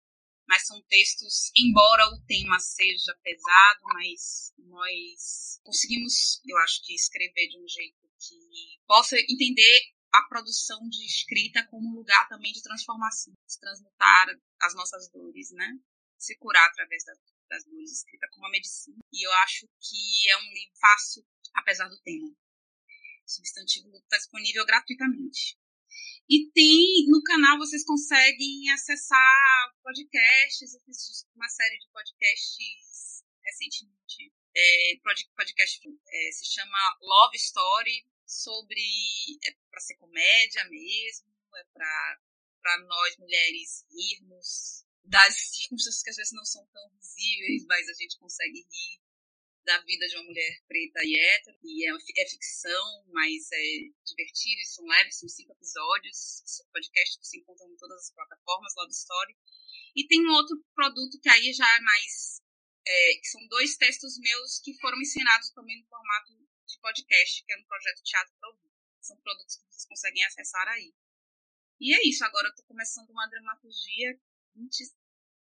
mas 0.47 0.67
são 0.67 0.82
textos, 0.89 1.51
embora 1.58 2.08
o 2.08 2.21
tema 2.25 2.60
seja 2.60 3.17
pesado, 3.23 3.82
mas 3.93 4.54
nós 4.58 5.60
conseguimos, 5.63 6.41
eu 6.45 6.58
acho 6.60 6.84
que 6.86 6.93
escrever 6.93 7.47
de 7.47 7.58
um 7.58 7.67
jeito 7.67 8.01
que 8.19 8.80
possa 8.86 9.17
entender 9.17 9.82
a 10.13 10.23
produção 10.23 10.80
de 10.89 11.06
escrita 11.06 11.65
como 11.67 11.95
lugar 11.95 12.27
também 12.27 12.51
de 12.51 12.62
transformação, 12.62 13.34
de 13.47 13.60
transmutar 13.60 14.27
as 14.62 14.75
nossas 14.75 15.10
dores, 15.10 15.51
né? 15.51 15.80
Se 16.17 16.38
curar 16.38 16.67
através 16.67 17.04
das, 17.06 17.17
das 17.49 17.63
dores, 17.63 17.91
escrita 17.91 18.27
como 18.32 18.45
uma 18.45 18.51
medicina. 18.51 18.97
E 19.12 19.25
eu 19.25 19.32
acho 19.43 19.67
que 19.80 20.30
é 20.30 20.38
um 20.38 20.54
livro 20.54 20.75
fácil, 20.80 21.25
apesar 21.56 21.88
do 21.88 21.99
tema. 22.01 22.27
O 22.27 23.32
substantivo 23.32 23.88
está 23.97 24.17
disponível 24.17 24.65
gratuitamente. 24.65 25.58
E 26.32 26.50
tem 26.54 27.08
no 27.10 27.22
canal 27.24 27.58
vocês 27.58 27.84
conseguem 27.84 28.72
acessar 28.72 29.76
podcasts. 29.84 30.74
Eu 30.74 30.80
fiz 30.86 31.28
uma 31.36 31.50
série 31.50 31.78
de 31.78 31.89
podcasts 31.91 33.22
recentemente. 33.44 34.32
É, 34.56 34.94
podcast 35.36 35.82
é, 36.08 36.32
se 36.32 36.46
chama 36.54 36.98
Love 37.02 37.36
Story, 37.36 38.08
sobre. 38.26 38.82
É 39.44 39.52
para 39.70 39.82
ser 39.82 39.96
comédia 39.96 40.63
mesmo, 40.70 41.28
é 41.58 41.65
para 41.65 42.78
nós 42.88 43.17
mulheres 43.17 43.86
rirmos 43.91 44.86
das 45.04 45.36
circunstâncias 45.36 46.02
que 46.02 46.12
às 46.12 46.15
vezes 46.15 46.32
não 46.32 46.46
são 46.46 46.65
tão 46.67 46.89
visíveis, 46.91 47.65
mas 47.67 47.89
a 47.89 47.94
gente 47.94 48.17
consegue 48.17 48.65
rir 48.72 49.00
da 49.63 49.80
vida 49.82 50.08
de 50.08 50.15
uma 50.15 50.26
mulher 50.26 50.62
preta 50.67 51.02
e 51.04 51.19
hétero, 51.19 51.58
e 51.63 51.88
é, 51.88 51.91
é 51.91 52.30
ficção, 52.30 53.06
mas 53.08 53.52
é 53.52 53.63
divertido, 54.06 54.62
são 54.65 54.86
leves, 54.86 55.19
são 55.19 55.30
cinco 55.30 55.52
episódios, 55.54 56.41
esse 56.43 56.65
podcast 56.71 57.19
você 57.21 57.38
encontra 57.38 57.67
em 57.67 57.78
todas 57.78 57.97
as 58.02 58.12
plataformas, 58.13 58.74
Love 58.76 58.91
Story. 58.91 59.36
E 59.95 60.08
tem 60.08 60.26
um 60.26 60.32
outro 60.32 60.58
produto 60.74 61.19
que 61.21 61.30
aí 61.30 61.54
já 61.54 61.67
é 61.78 61.80
mais, 61.82 62.41
é, 62.88 63.13
que 63.19 63.28
são 63.28 63.45
dois 63.47 63.76
textos 63.78 64.17
meus 64.19 64.60
que 64.60 64.74
foram 64.80 65.00
ensinados 65.00 65.52
também 65.52 65.80
no 65.80 65.88
formato 65.88 66.34
de 66.65 66.80
podcast, 66.80 67.43
que 67.45 67.54
é 67.54 67.58
no 67.58 67.67
projeto 67.67 68.04
Teatro 68.04 68.34
para. 68.39 68.71
São 69.02 69.17
produtos 69.21 69.58
que 69.58 69.65
vocês 69.65 69.86
conseguem 69.86 70.24
acessar 70.24 70.67
aí. 70.69 70.93
E 71.80 71.93
é 71.93 72.08
isso, 72.08 72.24
agora 72.24 72.47
eu 72.47 72.56
tô 72.56 72.63
começando 72.63 73.10
uma 73.10 73.28
dramaturgia 73.28 74.19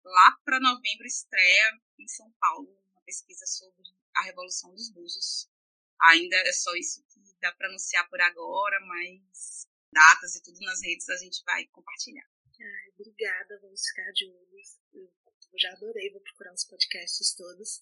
lá 0.05 0.39
para 0.45 0.61
novembro 0.61 1.07
estreia 1.07 1.81
em 1.99 2.09
São 2.09 2.31
Paulo, 2.41 2.69
uma 2.93 3.03
pesquisa 3.03 3.45
sobre 3.47 3.83
a 4.19 4.23
Revolução 4.23 4.75
dos 4.75 4.91
Búzios. 4.91 5.49
Ainda 6.01 6.37
é 6.37 6.53
só 6.53 6.75
isso 6.75 7.05
que 7.09 7.21
dá 7.41 7.53
para 7.53 7.69
anunciar 7.69 8.09
por 8.09 8.21
agora, 8.21 8.79
mas 8.87 9.67
datas 9.93 10.35
e 10.37 10.43
tudo 10.43 10.61
nas 10.61 10.83
redes 10.83 11.09
a 11.09 11.17
gente 11.17 11.43
vai 11.45 11.67
compartilhar. 11.67 12.27
Ai, 12.61 12.93
obrigada, 12.99 13.61
vamos 13.63 13.81
ficar 13.87 14.11
de 14.13 14.27
olhos. 14.27 14.79
Eu 14.93 15.59
já 15.59 15.73
adorei, 15.73 16.11
vou 16.11 16.21
procurar 16.21 16.53
os 16.53 16.65
podcasts 16.65 17.35
todos. 17.35 17.81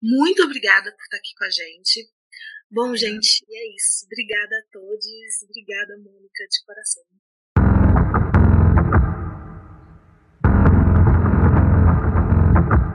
Muito 0.00 0.42
obrigada 0.42 0.90
por 0.92 1.02
estar 1.02 1.16
aqui 1.16 1.34
com 1.36 1.44
a 1.44 1.50
gente. 1.50 2.10
Bom, 2.70 2.96
gente, 2.96 3.44
e 3.48 3.56
é 3.56 3.76
isso. 3.76 4.06
Obrigada 4.06 4.56
a 4.56 4.72
todos. 4.72 5.42
Obrigada, 5.44 5.96
Mônica, 5.98 6.46
de 6.48 6.64
coração. 6.64 7.04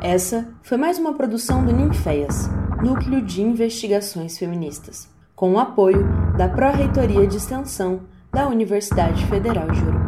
Essa 0.03 0.59
foi 0.63 0.77
mais 0.77 0.97
uma 0.97 1.15
produção 1.15 1.63
do 1.63 1.71
Ninféias, 1.71 2.47
Núcleo 2.83 3.21
de 3.21 3.43
Investigações 3.43 4.39
Feministas, 4.39 5.07
com 5.35 5.53
o 5.53 5.59
apoio 5.59 6.03
da 6.35 6.49
Pró-Reitoria 6.49 7.27
de 7.27 7.37
Extensão 7.37 8.01
da 8.31 8.47
Universidade 8.47 9.23
Federal 9.27 9.69
de 9.69 9.83
Ouro 9.83 10.00